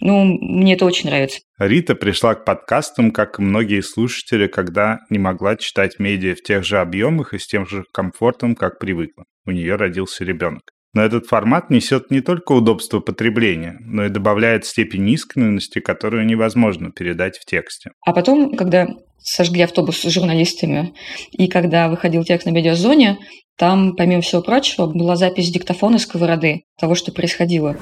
Ну, 0.00 0.24
мне 0.24 0.74
это 0.74 0.84
очень 0.84 1.08
нравится. 1.08 1.40
Рита 1.58 1.94
пришла 1.94 2.34
к 2.34 2.44
подкастам, 2.44 3.10
как 3.10 3.38
и 3.38 3.42
многие 3.42 3.82
слушатели, 3.82 4.46
когда 4.46 4.98
не 5.10 5.18
могла 5.18 5.56
читать 5.56 5.98
медиа 5.98 6.34
в 6.34 6.42
тех 6.42 6.64
же 6.64 6.78
объемах 6.78 7.34
и 7.34 7.38
с 7.38 7.46
тем 7.46 7.66
же 7.66 7.84
комфортом, 7.92 8.54
как 8.54 8.78
привыкла. 8.78 9.24
У 9.46 9.52
нее 9.52 9.76
родился 9.76 10.24
ребенок. 10.24 10.62
Но 10.96 11.02
этот 11.02 11.26
формат 11.26 11.68
несет 11.68 12.10
не 12.10 12.22
только 12.22 12.52
удобство 12.52 13.00
потребления, 13.00 13.76
но 13.80 14.06
и 14.06 14.08
добавляет 14.08 14.64
степень 14.64 15.06
искренности, 15.10 15.78
которую 15.78 16.24
невозможно 16.24 16.90
передать 16.90 17.36
в 17.36 17.44
тексте. 17.44 17.90
А 18.00 18.14
потом, 18.14 18.56
когда 18.56 18.88
сожгли 19.18 19.60
автобус 19.60 20.00
с 20.00 20.08
журналистами, 20.08 20.94
и 21.32 21.48
когда 21.48 21.90
выходил 21.90 22.24
текст 22.24 22.46
на 22.46 22.50
медиазоне, 22.50 23.18
там, 23.58 23.94
помимо 23.94 24.22
всего 24.22 24.40
прочего, 24.40 24.86
была 24.86 25.16
запись 25.16 25.50
диктофона 25.50 25.98
сковороды 25.98 26.62
того, 26.80 26.94
что 26.94 27.12
происходило. 27.12 27.76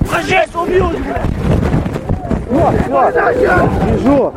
Бежу! 3.86 4.32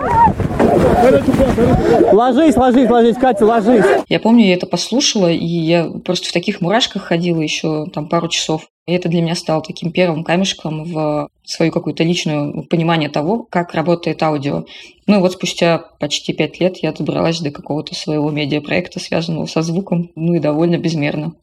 Ложись, 2.12 2.56
ложись, 2.56 2.89
ложись, 2.89 3.17
Катя, 3.17 3.45
ложись. 3.45 3.86
Я 4.10 4.19
помню, 4.19 4.45
я 4.45 4.56
это 4.56 4.65
послушала, 4.65 5.32
и 5.32 5.45
я 5.45 5.89
просто 6.03 6.30
в 6.30 6.32
таких 6.32 6.62
мурашках 6.62 7.03
ходила 7.03 7.41
еще 7.41 7.86
там 7.93 8.08
пару 8.08 8.27
часов. 8.27 8.67
И 8.88 8.93
это 8.93 9.10
для 9.10 9.21
меня 9.21 9.36
стало 9.36 9.62
таким 9.62 9.91
первым 9.91 10.23
камешком 10.23 10.84
в 10.86 11.30
свою 11.43 11.71
какую-то 11.71 12.03
личную 12.03 12.63
понимание 12.63 13.10
того, 13.10 13.45
как 13.49 13.73
работает 13.73 14.23
аудио. 14.23 14.65
Ну 15.08 15.17
и 15.17 15.21
вот 15.21 15.34
спустя 15.34 15.77
почти 15.99 16.34
пять 16.34 16.60
лет 16.60 16.77
я 16.77 16.91
добралась 16.93 17.39
до 17.39 17.51
какого-то 17.51 17.95
своего 17.95 18.32
медиапроекта, 18.32 18.99
связанного 18.99 19.45
со 19.45 19.62
звуком, 19.62 20.10
ну 20.15 20.34
и 20.34 20.39
довольно 20.39 20.77
безмерно. 20.77 21.34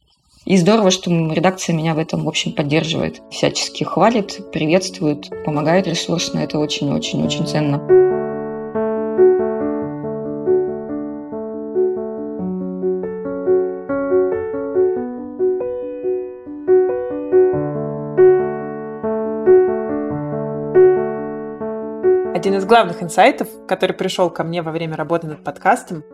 И 0.44 0.59
здорово, 0.59 0.90
что 0.90 1.11
редакция 1.11 1.74
меня 1.74 1.94
в 1.94 1.98
этом, 1.98 2.24
в 2.24 2.28
общем, 2.28 2.52
поддерживает. 2.52 3.22
Всячески 3.30 3.83
хвалит, 3.83 4.50
приветствует, 4.52 5.30
помогает 5.46 5.87
ресурсно. 5.87 6.40
Это 6.40 6.59
очень-очень-очень 6.59 7.46
ценно. 7.46 7.78
Один 22.37 22.57
из 22.57 22.66
главных 22.66 23.02
инсайтов, 23.02 23.48
который 23.66 23.96
пришел 23.96 24.28
ко 24.28 24.44
мне 24.44 24.61
во 24.61 24.72
время 24.72 24.96
работы 24.96 25.26
над 25.26 25.42
подкастом, 25.42 26.04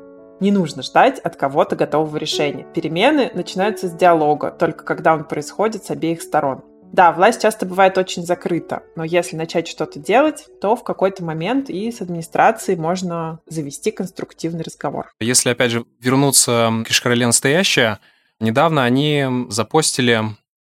не 0.41 0.51
нужно 0.51 0.83
ждать 0.83 1.19
от 1.19 1.37
кого-то 1.37 1.77
готового 1.77 2.17
решения. 2.17 2.67
Перемены 2.75 3.31
начинаются 3.35 3.89
с 3.89 3.93
диалога, 3.93 4.51
только 4.51 4.85
когда 4.85 5.15
он 5.15 5.25
происходит 5.25 5.85
с 5.85 5.91
обеих 5.91 6.23
сторон. 6.23 6.63
Да, 6.93 7.13
власть 7.13 7.41
часто 7.41 7.67
бывает 7.67 7.97
очень 7.99 8.25
закрыта, 8.25 8.83
но 8.97 9.05
если 9.05 9.37
начать 9.37 9.69
что-то 9.69 10.01
делать, 10.01 10.47
то 10.61 10.75
в 10.75 10.83
какой-то 10.83 11.23
момент 11.23 11.71
и 11.71 11.93
с 11.93 12.01
администрацией 12.01 12.77
можно 12.77 13.39
завести 13.47 13.93
конструктивный 13.93 14.65
разговор. 14.65 15.13
Если, 15.21 15.51
опять 15.51 15.71
же, 15.71 15.85
вернуться 16.01 16.83
к 16.85 16.91
Ишкарале 16.91 17.27
настоящее, 17.27 18.01
недавно 18.41 18.83
они 18.83 19.25
запостили 19.51 20.23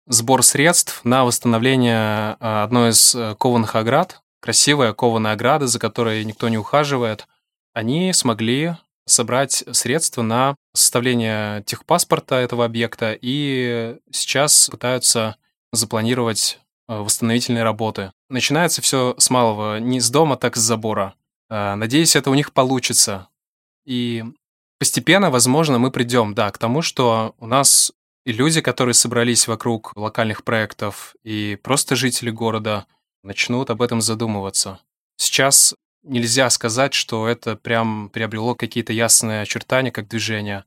сбор 0.09 0.43
средств 0.43 1.05
на 1.05 1.25
восстановление 1.25 2.37
а, 2.41 2.65
одной 2.65 2.91
из 2.91 3.15
э, 3.15 3.37
кованых 3.39 3.77
оград 3.77 4.21
красивая 4.47 4.93
кованая 4.93 5.33
ограда, 5.33 5.67
за 5.67 5.81
которой 5.81 6.25
никто 6.25 6.49
не 6.49 6.57
ухаживает, 6.57 7.27
они 7.73 8.12
смогли 8.12 8.77
собрать 9.07 9.64
средства 9.73 10.23
на 10.23 10.57
составление 10.75 11.62
техпаспорта 11.62 12.37
этого 12.37 12.64
объекта 12.64 13.16
и 13.21 13.97
сейчас 14.11 14.69
пытаются 14.69 15.37
запланировать 15.73 16.61
э, 16.88 16.97
восстановительные 16.99 17.62
работы. 17.62 18.12
Начинается 18.29 18.83
все 18.83 19.14
с 19.19 19.31
малого, 19.31 19.79
не 19.79 20.01
с 20.01 20.11
дома, 20.11 20.37
так 20.37 20.57
с 20.57 20.61
забора. 20.61 21.14
Э, 21.49 21.75
надеюсь, 21.75 22.16
это 22.16 22.31
у 22.31 22.35
них 22.35 22.53
получится. 22.53 23.29
И 23.85 24.25
постепенно, 24.79 25.31
возможно, 25.31 25.79
мы 25.79 25.90
придем, 25.90 26.35
да, 26.35 26.51
к 26.51 26.59
тому, 26.59 26.83
что 26.83 27.35
у 27.38 27.47
нас 27.47 27.92
и 28.25 28.33
люди, 28.33 28.61
которые 28.61 28.95
собрались 28.95 29.47
вокруг 29.47 29.92
локальных 29.95 30.42
проектов, 30.42 31.14
и 31.23 31.57
просто 31.62 31.95
жители 31.95 32.31
города 32.31 32.87
начнут 33.23 33.71
об 33.71 33.83
этом 33.83 34.01
задумываться. 34.01 34.81
Сейчас 35.16 35.77
нельзя 36.07 36.49
сказать, 36.51 36.95
что 36.95 37.29
это 37.29 37.57
прям 37.57 38.09
приобрело 38.11 38.55
какие-то 38.55 38.92
ясные 38.92 39.42
очертания, 39.42 39.90
как 39.90 40.09
движение. 40.09 40.64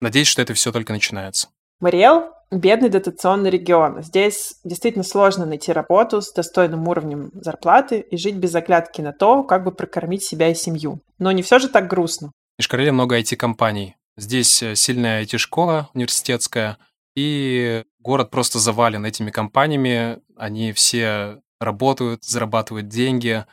Надеюсь, 0.00 0.28
что 0.28 0.42
это 0.42 0.54
все 0.54 0.72
только 0.72 0.92
начинается. 0.92 1.48
Мариэл– 1.80 2.30
бедный 2.50 2.88
дотационный 2.88 3.50
регион. 3.50 4.02
Здесь 4.02 4.56
действительно 4.64 5.04
сложно 5.04 5.46
найти 5.46 5.72
работу 5.72 6.20
с 6.20 6.32
достойным 6.32 6.88
уровнем 6.88 7.30
зарплаты 7.34 8.00
и 8.00 8.16
жить 8.16 8.36
без 8.36 8.52
заглядки 8.52 9.00
на 9.00 9.12
то, 9.12 9.42
как 9.42 9.64
бы 9.64 9.72
прокормить 9.72 10.24
себя 10.24 10.48
и 10.48 10.54
семью. 10.54 11.00
Но 11.18 11.32
не 11.32 11.42
все 11.42 11.58
же 11.58 11.68
так 11.68 11.88
грустно. 11.88 12.32
В 12.56 12.62
Ишкареле 12.62 12.92
много 12.92 13.18
IT-компаний. 13.18 13.96
Здесь 14.16 14.62
э, 14.62 14.76
сильная 14.76 15.24
IT-школа 15.24 15.90
университетская, 15.92 16.78
и 17.16 17.84
город 17.98 18.30
просто 18.30 18.58
завален 18.58 19.04
этими 19.04 19.30
компаниями. 19.30 20.20
Они 20.36 20.72
все 20.72 21.40
работают, 21.60 22.24
зарабатывают 22.24 22.88
деньги. 22.88 23.44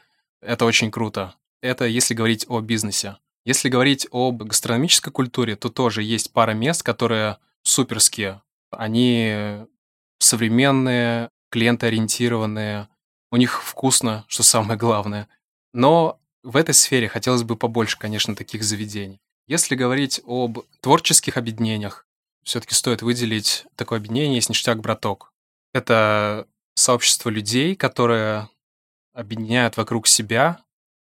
Это 0.41 0.65
очень 0.65 0.91
круто. 0.91 1.35
Это 1.61 1.85
если 1.85 2.13
говорить 2.13 2.45
о 2.49 2.59
бизнесе. 2.61 3.17
Если 3.45 3.69
говорить 3.69 4.07
об 4.11 4.43
гастрономической 4.43 5.11
культуре, 5.11 5.55
то 5.55 5.69
тоже 5.69 6.03
есть 6.03 6.31
пара 6.31 6.51
мест, 6.51 6.83
которые 6.83 7.37
суперские. 7.63 8.41
Они 8.71 9.65
современные, 10.19 11.29
клиентоориентированные, 11.49 12.87
у 13.31 13.37
них 13.37 13.63
вкусно, 13.63 14.25
что 14.27 14.43
самое 14.43 14.77
главное. 14.77 15.27
Но 15.73 16.19
в 16.43 16.57
этой 16.57 16.73
сфере 16.73 17.07
хотелось 17.07 17.43
бы 17.43 17.55
побольше, 17.55 17.97
конечно, 17.97 18.35
таких 18.35 18.63
заведений. 18.63 19.19
Если 19.47 19.75
говорить 19.75 20.21
об 20.25 20.59
творческих 20.81 21.37
объединениях, 21.37 22.05
все-таки 22.43 22.73
стоит 22.73 23.01
выделить 23.01 23.65
такое 23.75 23.99
объединение 23.99 24.35
есть 24.35 24.49
«Ништяк 24.49 24.79
Браток». 24.81 25.33
Это 25.73 26.47
сообщество 26.75 27.29
людей, 27.29 27.75
которые 27.75 28.49
объединяют 29.13 29.77
вокруг 29.77 30.07
себя 30.07 30.59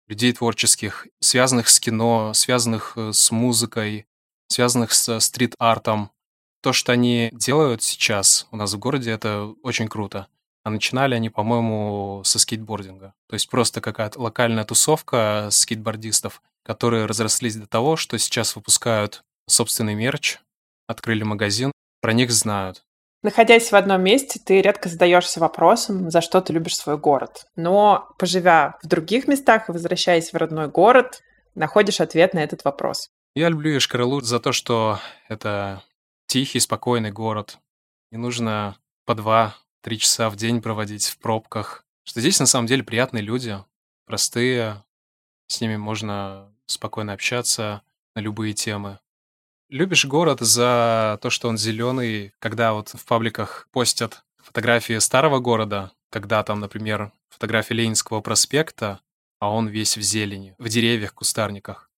людей 0.09 0.33
творческих, 0.33 1.07
связанных 1.21 1.69
с 1.69 1.79
кино, 1.79 2.33
связанных 2.35 2.95
э, 2.97 3.13
с 3.13 3.31
музыкой, 3.31 4.07
связанных 4.49 4.93
с 4.93 5.21
стрит-артом. 5.21 6.11
То, 6.63 6.73
что 6.73 6.93
они 6.93 7.31
делают 7.33 7.83
сейчас 7.83 8.49
у 8.51 8.57
нас 8.57 8.75
в 8.75 8.79
городе, 8.79 9.13
это 9.13 9.55
очень 9.63 9.89
круто. 9.89 10.27
А 10.63 10.71
начинали 10.71 11.15
они, 11.15 11.31
по-моему, 11.31 12.23
со 12.25 12.39
скейтбординга. 12.39 13.15
То 13.29 13.35
есть 13.35 13.49
просто 13.49 13.81
какая-то 13.81 14.21
локальная 14.21 14.65
тусовка 14.65 15.49
скейтбордистов, 15.51 16.43
которые 16.65 17.07
разрослись 17.07 17.57
до 17.57 17.67
того, 17.67 17.97
что 17.97 18.19
сейчас 18.19 18.57
выпускают 18.57 19.25
собственный 19.49 19.95
мерч, 19.95 20.39
открыли 20.87 21.23
магазин, 21.23 21.73
про 22.03 22.13
них 22.13 22.31
знают. 22.31 22.85
Находясь 23.23 23.71
в 23.71 23.77
одном 23.77 24.03
месте, 24.03 24.41
ты 24.43 24.63
редко 24.63 24.89
задаешься 24.89 25.41
вопросом, 25.41 26.11
за 26.11 26.23
что 26.23 26.41
ты 26.41 26.55
любишь 26.55 26.77
свой 26.77 26.97
город. 26.97 27.47
Но, 27.55 28.09
поживя 28.19 28.79
в 28.83 28.87
других 28.87 29.29
местах 29.29 29.69
и 29.69 29.73
возвращаясь 29.73 30.33
в 30.33 30.37
родной 30.37 30.69
город, 30.69 31.21
находишь 31.55 32.01
ответ 32.01 32.33
на 32.33 32.39
этот 32.39 32.65
вопрос. 32.65 33.11
Я 33.35 33.51
люблю 33.51 33.77
Ишкаралу 33.77 34.23
за 34.23 34.41
то, 34.41 34.53
что 34.53 34.99
это 35.29 35.83
тихий, 36.27 36.61
спокойный 36.61 37.13
город. 37.13 37.59
Не 38.11 38.19
нужно 38.19 38.77
по 39.05 39.15
два-три 39.15 39.99
часа 39.99 40.31
в 40.31 40.37
день 40.37 40.63
проводить 40.63 41.07
в 41.07 41.19
пробках. 41.19 41.85
Что 42.05 42.21
здесь 42.21 42.41
на 42.41 42.47
самом 42.47 42.67
деле 42.67 42.83
приятные 42.83 43.23
люди, 43.23 43.59
простые, 44.07 44.83
с 45.47 45.61
ними 45.61 45.77
можно 45.77 46.53
спокойно 46.67 47.13
общаться 47.13 47.83
на 48.15 48.21
любые 48.21 48.55
темы. 48.55 48.99
Любишь 49.71 50.05
город 50.05 50.41
за 50.41 51.17
то, 51.23 51.31
что 51.31 51.49
он 51.49 51.57
зеленый, 51.57 52.33
когда 52.41 52.73
вот 52.73 52.89
в 52.89 53.05
пабликах 53.05 53.69
постят 53.71 54.25
фотографии 54.43 54.99
старого 54.99 55.39
города, 55.39 55.93
когда 56.11 56.43
там, 56.43 56.59
например, 56.59 57.13
фотография 57.29 57.75
Ленинского 57.75 58.21
проспекта, 58.21 58.99
а 59.39 59.49
он 59.49 59.69
весь 59.69 59.97
в 59.97 60.03
зелени, 60.03 60.57
в 60.59 60.69
деревьях, 60.69 61.15
кустарниках. 61.15 61.89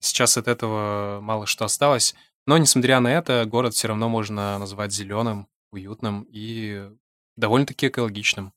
Сейчас 0.00 0.36
от 0.38 0.48
этого 0.48 1.20
мало 1.22 1.46
что 1.46 1.64
осталось, 1.64 2.16
но, 2.48 2.58
несмотря 2.58 2.98
на 2.98 3.12
это, 3.12 3.44
город 3.44 3.74
все 3.74 3.86
равно 3.86 4.08
можно 4.08 4.58
назвать 4.58 4.92
зеленым, 4.92 5.46
уютным 5.70 6.26
и 6.28 6.90
довольно-таки 7.36 7.86
экологичным. 7.86 8.52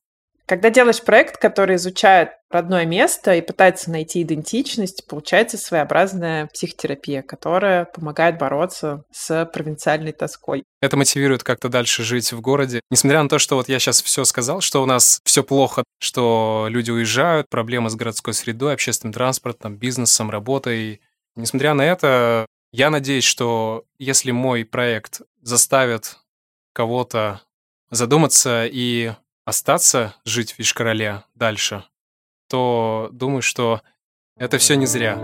Когда 0.45 0.69
делаешь 0.69 1.01
проект, 1.01 1.37
который 1.37 1.77
изучает 1.77 2.31
родное 2.49 2.85
место 2.85 3.33
и 3.33 3.41
пытается 3.41 3.89
найти 3.89 4.21
идентичность, 4.21 5.07
получается 5.07 5.57
своеобразная 5.57 6.47
психотерапия, 6.47 7.21
которая 7.21 7.85
помогает 7.85 8.37
бороться 8.37 9.05
с 9.11 9.45
провинциальной 9.45 10.11
тоской. 10.11 10.63
Это 10.81 10.97
мотивирует 10.97 11.43
как-то 11.43 11.69
дальше 11.69 12.03
жить 12.03 12.33
в 12.33 12.41
городе. 12.41 12.81
Несмотря 12.89 13.23
на 13.23 13.29
то, 13.29 13.39
что 13.39 13.55
вот 13.55 13.69
я 13.69 13.79
сейчас 13.79 14.01
все 14.01 14.25
сказал, 14.25 14.59
что 14.59 14.83
у 14.83 14.85
нас 14.85 15.21
все 15.23 15.43
плохо, 15.43 15.83
что 15.99 16.67
люди 16.69 16.91
уезжают, 16.91 17.47
проблемы 17.49 17.89
с 17.89 17.95
городской 17.95 18.33
средой, 18.33 18.73
общественным 18.73 19.13
транспортом, 19.13 19.77
бизнесом, 19.77 20.29
работой. 20.29 21.01
Несмотря 21.35 21.73
на 21.73 21.83
это, 21.83 22.47
я 22.73 22.89
надеюсь, 22.89 23.23
что 23.23 23.85
если 23.97 24.31
мой 24.31 24.65
проект 24.65 25.21
заставит 25.41 26.17
кого-то 26.73 27.41
задуматься 27.89 28.65
и 28.65 29.13
остаться 29.45 30.15
жить 30.25 30.53
в 30.53 30.59
Вишкороле 30.59 31.23
дальше, 31.35 31.83
то 32.49 33.09
думаю, 33.11 33.41
что 33.41 33.81
это 34.37 34.57
все 34.57 34.75
не 34.75 34.85
зря. 34.85 35.17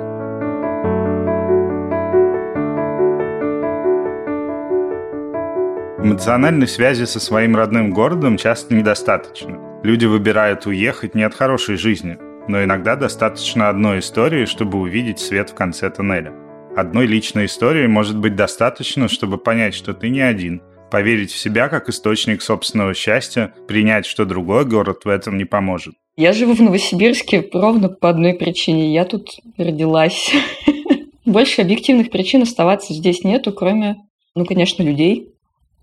Эмоциональной 6.02 6.68
связи 6.68 7.04
со 7.04 7.20
своим 7.20 7.56
родным 7.56 7.92
городом 7.92 8.38
часто 8.38 8.74
недостаточно. 8.74 9.82
Люди 9.84 10.06
выбирают 10.06 10.66
уехать 10.66 11.14
не 11.14 11.24
от 11.24 11.34
хорошей 11.34 11.76
жизни, 11.76 12.18
но 12.48 12.64
иногда 12.64 12.96
достаточно 12.96 13.70
одной 13.70 14.00
истории, 14.00 14.46
чтобы 14.46 14.80
увидеть 14.80 15.20
свет 15.20 15.50
в 15.50 15.56
конце 15.56 15.90
тоннеля. 15.90 16.34
Одной 16.76 17.06
личной 17.06 17.46
истории 17.46 17.88
может 17.88 18.18
быть 18.18 18.36
достаточно, 18.36 19.08
чтобы 19.08 19.38
понять, 19.38 19.74
что 19.74 19.94
ты 19.94 20.10
не 20.10 20.22
один, 20.22 20.62
поверить 20.90 21.32
в 21.32 21.38
себя 21.38 21.70
как 21.70 21.90
источник 21.90 22.42
собственного 22.42 22.94
счастья, 22.94 23.54
принять, 23.68 24.06
что 24.06 24.26
другой 24.26 24.66
город 24.66 25.06
в 25.06 25.10
этом 25.10 25.38
не 25.38 25.46
поможет. 25.46 25.96
Я 26.18 26.34
живу 26.34 26.54
в 26.54 26.62
Новосибирске 26.62 27.48
ровно 27.54 27.90
по 27.90 28.10
одной 28.10 28.34
причине. 28.34 28.94
Я 28.94 29.06
тут 29.06 29.30
родилась. 29.58 30.32
Больше 31.26 31.62
объективных 31.62 32.10
причин 32.10 32.42
оставаться 32.42 32.94
здесь 32.94 33.24
нету, 33.24 33.54
кроме, 33.54 33.96
ну, 34.36 34.46
конечно, 34.46 34.84
людей. 34.84 35.30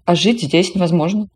А 0.05 0.15
жить 0.15 0.43
здесь 0.43 0.75
невозможно. 0.75 1.29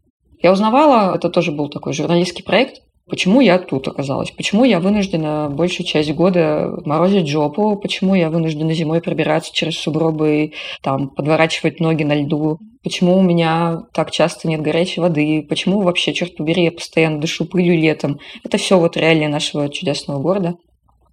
Я 0.43 0.53
узнавала, 0.53 1.15
это 1.15 1.29
тоже 1.29 1.53
был 1.53 1.69
такой 1.69 1.93
журналистский 1.93 2.45
проект, 2.45 2.83
Почему 3.11 3.41
я 3.41 3.59
тут 3.59 3.89
оказалась? 3.89 4.31
Почему 4.31 4.65
я 4.65 4.79
вынуждена 4.79 5.51
большую 5.51 5.85
часть 5.85 6.13
года 6.13 6.79
морозить 6.85 7.29
жопу? 7.29 7.77
Почему 7.77 8.15
я 8.15 8.31
вынуждена 8.31 8.73
зимой 8.73 9.03
пробираться 9.03 9.53
через 9.53 9.77
сугробы 9.79 10.53
там 10.81 11.11
подворачивать 11.11 11.81
ноги 11.81 12.05
на 12.05 12.15
льду? 12.15 12.59
Почему 12.85 13.19
у 13.19 13.23
меня 13.23 13.83
так 13.93 14.13
часто 14.13 14.49
нет 14.49 14.63
горячей 14.63 15.01
воды? 15.01 15.45
Почему 15.49 15.81
вообще, 15.81 16.15
черт 16.15 16.37
побери, 16.37 16.65
я 16.65 16.73
постоянно 16.73 17.21
дышу 17.21 17.47
пылью 17.47 17.77
летом? 17.77 18.21
Это 18.45 18.59
все 18.59 18.79
вот 18.79 18.97
реалии 18.97 19.27
нашего 19.27 19.69
чудесного 19.69 20.21
города. 20.21 20.55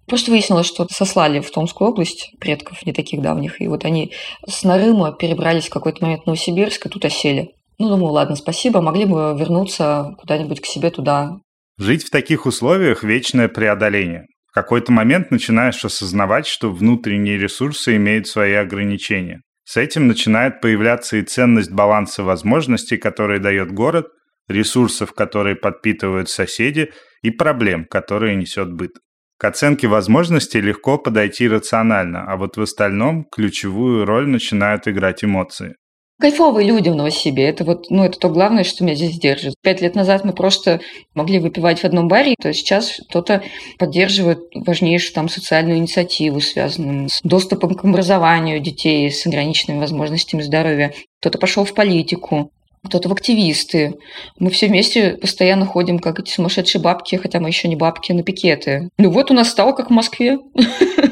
Просто 0.06 0.30
выяснилось, 0.30 0.66
что 0.66 0.86
сослали 0.90 1.40
в 1.40 1.50
Томскую 1.50 1.90
область 1.90 2.30
предков 2.40 2.86
не 2.86 2.92
таких 2.92 3.20
давних. 3.20 3.60
И 3.60 3.66
вот 3.66 3.84
они 3.84 4.12
с 4.46 4.62
Нарыма 4.62 5.12
перебрались 5.12 5.66
в 5.66 5.70
какой-то 5.70 6.02
момент 6.02 6.22
в 6.22 6.26
Новосибирск 6.26 6.86
и 6.86 6.88
тут 6.88 7.04
осели. 7.04 7.50
Ну, 7.78 7.88
думаю, 7.88 8.12
ладно, 8.12 8.34
спасибо, 8.34 8.80
могли 8.80 9.04
бы 9.04 9.36
вернуться 9.38 10.16
куда-нибудь 10.18 10.60
к 10.60 10.66
себе 10.66 10.90
туда, 10.90 11.38
Жить 11.78 12.04
в 12.04 12.10
таких 12.10 12.44
условиях– 12.44 13.02
вечное 13.04 13.46
преодоление. 13.46 14.26
В 14.50 14.52
какой-то 14.52 14.90
момент 14.90 15.30
начинаешь 15.30 15.84
осознавать, 15.84 16.48
что 16.48 16.72
внутренние 16.72 17.38
ресурсы 17.38 17.94
имеют 17.94 18.26
свои 18.26 18.54
ограничения. 18.54 19.42
С 19.62 19.76
этим 19.76 20.08
начинает 20.08 20.60
появляться 20.60 21.18
и 21.18 21.22
ценность 21.22 21.70
баланса 21.70 22.24
возможностей, 22.24 22.96
которые 22.96 23.38
дает 23.38 23.70
город, 23.70 24.08
ресурсов, 24.48 25.12
которые 25.12 25.54
подпитывают 25.54 26.28
соседи, 26.28 26.90
и 27.22 27.30
проблем, 27.30 27.84
которые 27.84 28.34
несет 28.34 28.72
быт. 28.72 28.92
К 29.38 29.44
оценке 29.44 29.86
возможностей 29.86 30.60
легко 30.60 30.98
подойти 30.98 31.46
рационально, 31.46 32.24
а 32.24 32.36
вот 32.36 32.56
в 32.56 32.62
остальном 32.62 33.24
ключевую 33.30 34.04
роль 34.04 34.26
начинают 34.26 34.88
играть 34.88 35.22
эмоции. 35.22 35.76
Кайфовые 36.20 36.66
люди 36.66 36.88
в 36.88 36.96
Новосибе. 36.96 37.44
Это 37.44 37.64
вот, 37.64 37.90
ну, 37.90 38.04
это 38.04 38.18
то 38.18 38.28
главное, 38.28 38.64
что 38.64 38.82
меня 38.82 38.96
здесь 38.96 39.18
держит. 39.18 39.54
Пять 39.62 39.80
лет 39.80 39.94
назад 39.94 40.24
мы 40.24 40.32
просто 40.32 40.80
могли 41.14 41.38
выпивать 41.38 41.80
в 41.80 41.84
одном 41.84 42.08
баре, 42.08 42.34
то 42.40 42.52
сейчас 42.52 43.00
кто-то 43.08 43.42
поддерживает 43.78 44.40
важнейшую 44.52 45.14
там 45.14 45.28
социальную 45.28 45.78
инициативу, 45.78 46.40
связанную 46.40 47.08
с 47.08 47.20
доступом 47.22 47.74
к 47.74 47.84
образованию 47.84 48.58
детей 48.58 49.10
с 49.12 49.24
ограниченными 49.26 49.78
возможностями 49.78 50.42
здоровья. 50.42 50.92
Кто-то 51.20 51.38
пошел 51.38 51.64
в 51.64 51.72
политику, 51.72 52.50
кто-то 52.84 53.08
в 53.08 53.12
активисты. 53.12 53.94
Мы 54.40 54.50
все 54.50 54.66
вместе 54.66 55.12
постоянно 55.12 55.66
ходим, 55.66 56.00
как 56.00 56.18
эти 56.18 56.30
сумасшедшие 56.30 56.82
бабки, 56.82 57.14
хотя 57.16 57.38
мы 57.38 57.48
еще 57.48 57.68
не 57.68 57.76
бабки, 57.76 58.10
на 58.12 58.24
пикеты. 58.24 58.88
Ну 58.98 59.10
вот 59.10 59.30
у 59.30 59.34
нас 59.34 59.50
стало 59.50 59.72
как 59.72 59.90
в 59.90 59.94
Москве. 59.94 60.38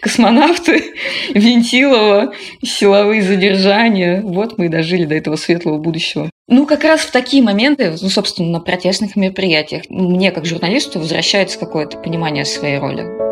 космонавты, 0.00 0.94
Вентилова, 1.34 2.32
силовые 2.62 3.22
задержания. 3.22 4.20
Вот 4.22 4.58
мы 4.58 4.66
и 4.66 4.68
дожили 4.68 5.04
до 5.04 5.14
этого 5.14 5.36
светлого 5.36 5.78
будущего. 5.78 6.30
Ну, 6.48 6.66
как 6.66 6.84
раз 6.84 7.00
в 7.00 7.10
такие 7.10 7.42
моменты, 7.42 7.94
ну, 8.00 8.08
собственно, 8.08 8.50
на 8.50 8.60
протестных 8.60 9.16
мероприятиях, 9.16 9.84
мне, 9.88 10.32
как 10.32 10.44
журналисту, 10.44 10.98
возвращается 10.98 11.58
какое-то 11.58 11.98
понимание 11.98 12.44
своей 12.44 12.78
роли. 12.78 13.22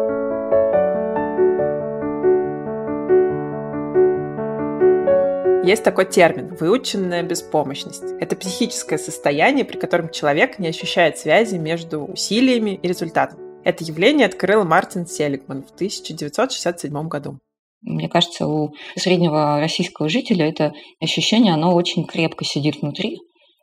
Есть 5.62 5.84
такой 5.84 6.06
термин– 6.06 6.56
выученная 6.60 7.22
беспомощность. 7.22 8.14
Это 8.18 8.34
психическое 8.34 8.96
состояние, 8.96 9.66
при 9.66 9.76
котором 9.76 10.08
человек 10.08 10.58
не 10.58 10.68
ощущает 10.68 11.18
связи 11.18 11.56
между 11.56 12.04
усилиями 12.04 12.80
и 12.82 12.88
результатом. 12.88 13.49
Это 13.62 13.84
явление 13.84 14.26
открыл 14.26 14.64
Мартин 14.64 15.06
Селигман 15.06 15.62
в 15.62 15.70
1967 15.74 17.08
году. 17.08 17.38
Мне 17.82 18.08
кажется, 18.08 18.46
у 18.46 18.74
среднего 18.96 19.58
российского 19.60 20.08
жителя 20.08 20.48
это 20.48 20.72
ощущение, 21.00 21.54
оно 21.54 21.74
очень 21.74 22.04
крепко 22.04 22.44
сидит 22.44 22.80
внутри. 22.80 23.18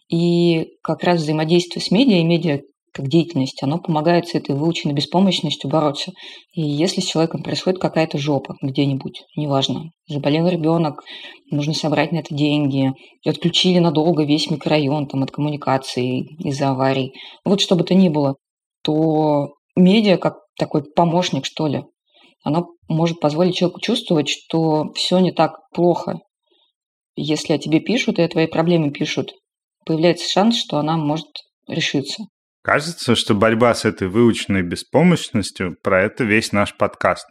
И 0.10 0.68
как 0.84 1.04
раз 1.04 1.22
взаимодействие 1.22 1.84
с 1.84 1.92
медиа 1.92 2.18
и 2.18 2.24
медиа 2.24 2.62
как 2.94 3.10
деятельность, 3.10 3.62
оно 3.62 3.78
помогает 3.78 4.28
с 4.28 4.34
этой 4.34 4.56
выученной 4.56 4.96
беспомощностью 4.96 5.70
бороться. 5.70 6.14
И 6.54 6.62
если 6.62 7.02
с 7.02 7.06
человеком 7.06 7.44
происходит 7.44 7.80
какая-то 7.80 8.18
жопа 8.18 8.56
где-нибудь, 8.62 9.24
неважно, 9.36 9.92
заболел 10.08 10.48
ребенок, 10.48 11.04
нужно 11.52 11.74
собрать 11.74 12.12
на 12.12 12.18
это 12.18 12.34
деньги, 12.34 12.94
отключили 13.24 13.78
надолго 13.78 14.24
весь 14.24 14.50
микрорайон 14.50 15.08
там, 15.08 15.22
от 15.22 15.32
коммуникации 15.32 16.22
из-за 16.44 16.70
аварий, 16.70 17.14
вот 17.46 17.62
что 17.62 17.76
бы 17.76 17.84
то 17.84 17.94
ни 17.94 18.10
было, 18.10 18.36
то 18.82 19.57
медиа 19.78 20.18
как 20.18 20.36
такой 20.58 20.84
помощник, 20.84 21.46
что 21.46 21.68
ли. 21.68 21.84
Оно 22.44 22.68
может 22.88 23.20
позволить 23.20 23.56
человеку 23.56 23.82
чувствовать, 23.82 24.30
что 24.30 24.92
все 24.94 25.20
не 25.20 25.32
так 25.32 25.54
плохо. 25.74 26.20
Если 27.16 27.54
о 27.54 27.58
тебе 27.58 27.80
пишут 27.80 28.20
и 28.20 28.22
о 28.22 28.30
твоей 28.30 28.48
проблеме 28.48 28.92
пишут, 28.92 29.34
появляется 29.86 30.30
шанс, 30.30 30.58
что 30.58 30.78
она 30.78 30.98
может 30.98 31.28
решиться. 31.68 32.24
Кажется, 32.62 33.16
что 33.16 33.34
борьба 33.34 33.74
с 33.74 33.86
этой 33.86 34.08
выученной 34.08 34.62
беспомощностью– 34.62 35.78
про 35.84 36.04
это 36.04 36.24
весь 36.26 36.52
наш 36.52 36.76
подкаст. 36.76 37.28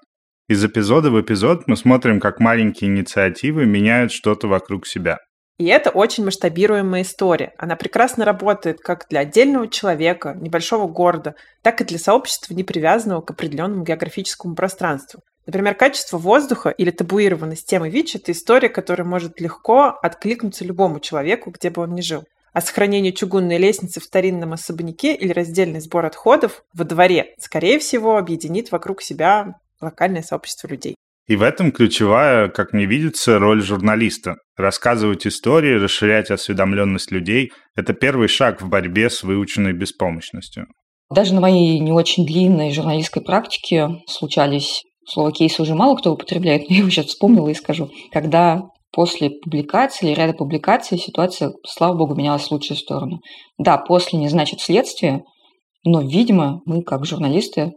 Из 0.49 0.65
эпизода 0.65 1.11
в 1.11 1.21
эпизод 1.21 1.67
мы 1.67 1.77
смотрим, 1.77 2.21
как 2.21 2.41
маленькие 2.41 2.91
инициативы 2.91 3.67
меняют 3.67 4.13
что-то 4.13 4.49
вокруг 4.49 4.87
себя. 4.87 5.19
И 5.59 5.65
это 5.67 5.89
очень 5.89 6.25
масштабируемая 6.25 7.03
история. 7.03 7.55
Она 7.57 7.77
прекрасно 7.77 8.27
работает 8.27 8.81
как 8.81 9.07
для 9.09 9.21
отдельного 9.21 9.69
человека, 9.69 10.37
небольшого 10.39 10.87
города, 10.87 11.35
так 11.63 11.81
и 11.81 11.85
для 11.85 11.99
сообщества, 11.99 12.53
не 12.53 12.63
привязанного 12.63 13.23
к 13.23 13.31
определенному 13.31 13.83
географическому 13.83 14.55
пространству. 14.55 15.23
Например, 15.47 15.75
качество 15.75 16.19
воздуха 16.19 16.71
или 16.71 16.91
табуированность 16.91 17.67
темы 17.67 17.89
ВИЧ– 17.89 18.15
это 18.17 18.33
история, 18.33 18.69
которая 18.69 19.07
может 19.07 19.41
легко 19.41 19.97
откликнуться 20.03 20.65
любому 20.65 21.01
человеку, 21.01 21.51
где 21.51 21.71
бы 21.71 21.83
он 21.83 21.95
ни 21.95 22.03
жил. 22.03 22.25
А 22.53 22.61
сохранение 22.61 23.13
чугунной 23.13 23.59
лестницы 23.59 24.01
в 24.01 24.05
старинном 24.05 24.53
особняке 24.55 25.15
или 25.15 25.33
раздельный 25.33 25.81
сбор 25.81 26.05
отходов 26.05 26.65
во 26.75 26.85
дворе, 26.85 27.35
скорее 27.39 27.79
всего, 27.79 28.17
объединит 28.17 28.73
вокруг 28.73 29.03
себя 29.03 29.55
локальное 29.81 30.23
сообщество 30.23 30.67
людей. 30.69 30.96
И 31.27 31.37
в 31.37 31.43
этом 31.43 31.73
ключевая, 31.73 32.49
как 32.49 32.73
мне 32.73 32.87
видится, 32.87 33.39
роль 33.39 33.63
журналиста. 33.63 34.37
Рассказывать 34.57 35.27
истории, 35.27 35.75
расширять 35.75 36.31
осведомленность 36.31 37.11
людей– 37.11 37.53
это 37.77 37.93
первый 37.93 38.29
шаг 38.29 38.63
в 38.63 38.69
борьбе 38.69 39.11
с 39.11 39.23
выученной 39.23 39.73
беспомощностью. 39.73 40.67
Даже 41.11 41.35
на 41.35 41.41
моей 41.41 41.79
не 41.81 41.93
очень 41.93 42.27
длинной 42.27 42.73
журналистской 42.73 43.23
практике 43.23 43.89
случались 44.09 44.83
Слово 45.09 45.31
кейсы 45.31 45.63
уже 45.63 45.75
мало 45.75 45.97
кто 45.97 46.13
употребляет, 46.13 46.69
но 46.69 46.75
я 46.75 46.81
его 46.81 46.91
сейчас 46.91 47.07
вспомнила 47.07 47.49
и 47.49 47.55
скажу. 47.55 47.91
Когда 48.13 48.63
после 48.93 49.31
публикации 49.31 50.11
или 50.11 50.17
ряда 50.17 50.33
публикаций 50.33 50.99
ситуация, 50.99 51.53
слава 51.65 51.97
богу, 51.97 52.17
менялась 52.17 52.49
в 52.49 52.51
лучшую 52.51 52.77
сторону. 52.77 53.21
Да, 53.57 53.79
после 53.79 54.19
не 54.19 54.29
значит 54.29 54.61
следствие, 54.61 55.23
но, 55.85 56.01
видимо, 56.01 56.61
мы, 56.65 56.83
как 56.83 57.07
журналисты, 57.07 57.75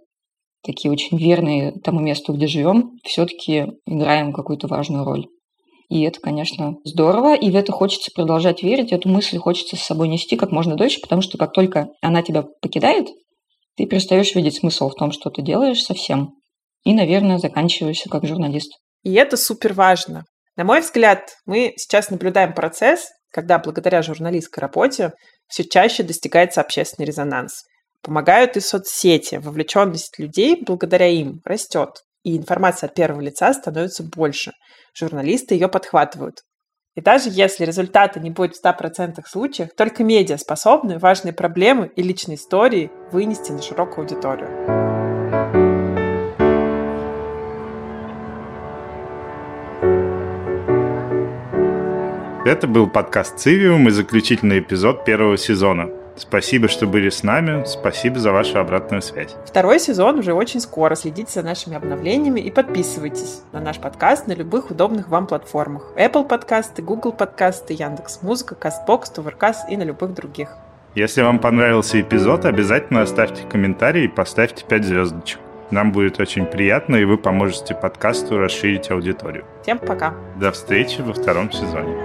такие 0.64 0.92
очень 0.92 1.18
верные 1.18 1.72
тому 1.84 2.00
месту, 2.00 2.34
где 2.34 2.48
живем, 2.48 2.98
все-таки 3.04 3.68
играем 3.86 4.34
какую-то 4.34 4.68
важную 4.68 5.06
роль. 5.06 5.28
И 5.90 6.04
это, 6.04 6.20
конечно, 6.20 6.76
здорово, 6.84 7.36
и 7.36 7.50
в 7.50 7.56
это 7.56 7.72
хочется 7.72 8.12
продолжать 8.14 8.62
верить, 8.62 8.92
эту 8.92 9.10
мысль 9.10 9.38
хочется 9.38 9.76
с 9.76 9.82
собой 9.82 10.08
нести 10.08 10.36
как 10.36 10.52
можно 10.52 10.76
дольше, 10.76 11.02
потому 11.02 11.22
что 11.22 11.38
как 11.38 11.52
только 11.52 11.90
она 12.02 12.22
тебя 12.22 12.44
покидает, 12.62 13.08
ты 13.76 13.86
перестаешь 13.86 14.36
видеть 14.36 14.58
смысл 14.58 14.90
в 14.90 14.96
том, 14.96 15.12
что 15.12 15.30
ты 15.30 15.42
делаешь 15.42 15.84
совсем 15.84 16.34
и, 16.84 16.94
наверное, 16.94 17.40
заканчиваешься 17.40 18.10
как 18.10 18.26
журналист. 18.26 18.72
И 19.04 19.14
это 19.14 19.36
супер 19.36 19.74
важно. 19.74 20.26
На 20.56 20.64
мой 20.64 20.82
взгляд, 20.82 21.30
мы 21.46 21.74
сейчас 21.78 22.10
наблюдаем 22.10 22.54
процесс, 22.54 23.08
когда 23.32 23.58
благодаря 23.58 24.02
журналистской 24.02 24.62
работе 24.62 25.14
все 25.48 25.64
чаще 25.64 26.04
достигается 26.04 26.62
общественный 26.62 27.06
резонанс. 27.06 27.64
Помогают 28.02 28.56
и 28.56 28.62
соцсети, 28.62 29.36
вовлеченность 29.36 30.20
людей 30.20 30.64
благодаря 30.66 31.08
им 31.08 31.42
растет, 31.44 31.90
и 32.24 32.38
информация 32.38 32.88
от 32.88 32.96
первого 32.96 33.20
лица 33.20 33.54
становится 33.54 34.04
больше. 34.04 34.54
Журналисты 34.98 35.56
ее 35.56 35.68
подхватывают. 35.68 36.38
И 36.96 37.02
даже 37.02 37.30
если 37.30 37.66
результата 37.66 38.20
не 38.22 38.30
будет 38.30 38.56
в 38.56 38.66
100% 38.66 39.22
случаях, 39.28 39.76
только 39.76 40.06
медиа 40.06 40.38
способны 40.38 40.98
важные 40.98 41.34
проблемы 41.34 41.92
и 41.96 42.02
личные 42.02 42.38
истории 42.38 42.90
вынести 43.12 43.52
на 43.52 43.62
широкую 43.62 44.04
аудиторию. 44.04 44.48
Это 52.46 52.66
был 52.66 52.90
подкаст 52.90 53.38
«Цивиум» 53.38 53.90
и 53.90 53.92
заключительный 53.92 54.60
эпизод 54.60 55.04
первого 55.04 55.38
сезона. 55.38 55.99
Спасибо, 56.20 56.68
что 56.68 56.86
были 56.86 57.10
с 57.10 57.24
нами. 57.24 57.64
Спасибо 57.66 58.20
за 58.20 58.32
вашу 58.34 58.60
обратную 58.60 59.02
связь. 59.02 59.36
Второй 59.46 59.80
сезон 59.80 60.20
уже 60.20 60.34
очень 60.34 60.60
скоро. 60.60 60.96
Следите 60.96 61.32
за 61.32 61.44
нашими 61.44 61.78
обновлениями 61.78 62.42
и 62.42 62.52
подписывайтесь 62.52 63.42
на 63.54 63.62
наш 63.62 63.80
подкаст 63.80 64.28
на 64.28 64.34
любых 64.34 64.70
удобных 64.70 65.08
вам 65.08 65.28
платформах. 65.28 65.94
Apple 65.96 66.28
подкасты, 66.28 66.82
Google 66.82 67.14
подкасты, 67.14 67.74
Яндекс 67.74 68.22
Музыка, 68.22 68.56
Castbox, 68.60 69.14
Туверкас 69.16 69.66
и 69.70 69.78
на 69.78 69.84
любых 69.84 70.14
других. 70.14 70.50
Если 70.94 71.22
вам 71.22 71.40
понравился 71.40 72.02
эпизод, 72.02 72.46
обязательно 72.46 73.02
оставьте 73.02 73.44
комментарий 73.44 74.06
и 74.06 74.08
поставьте 74.10 74.66
5 74.66 74.84
звездочек. 74.84 75.40
Нам 75.72 75.92
будет 75.92 76.20
очень 76.20 76.46
приятно, 76.46 76.96
и 76.96 77.06
вы 77.06 77.18
поможете 77.18 77.76
подкасту 77.76 78.40
расширить 78.40 78.90
аудиторию. 78.90 79.46
Всем 79.62 79.78
пока. 79.78 80.16
До 80.36 80.52
встречи 80.52 81.02
во 81.02 81.14
втором 81.14 81.52
сезоне. 81.52 81.96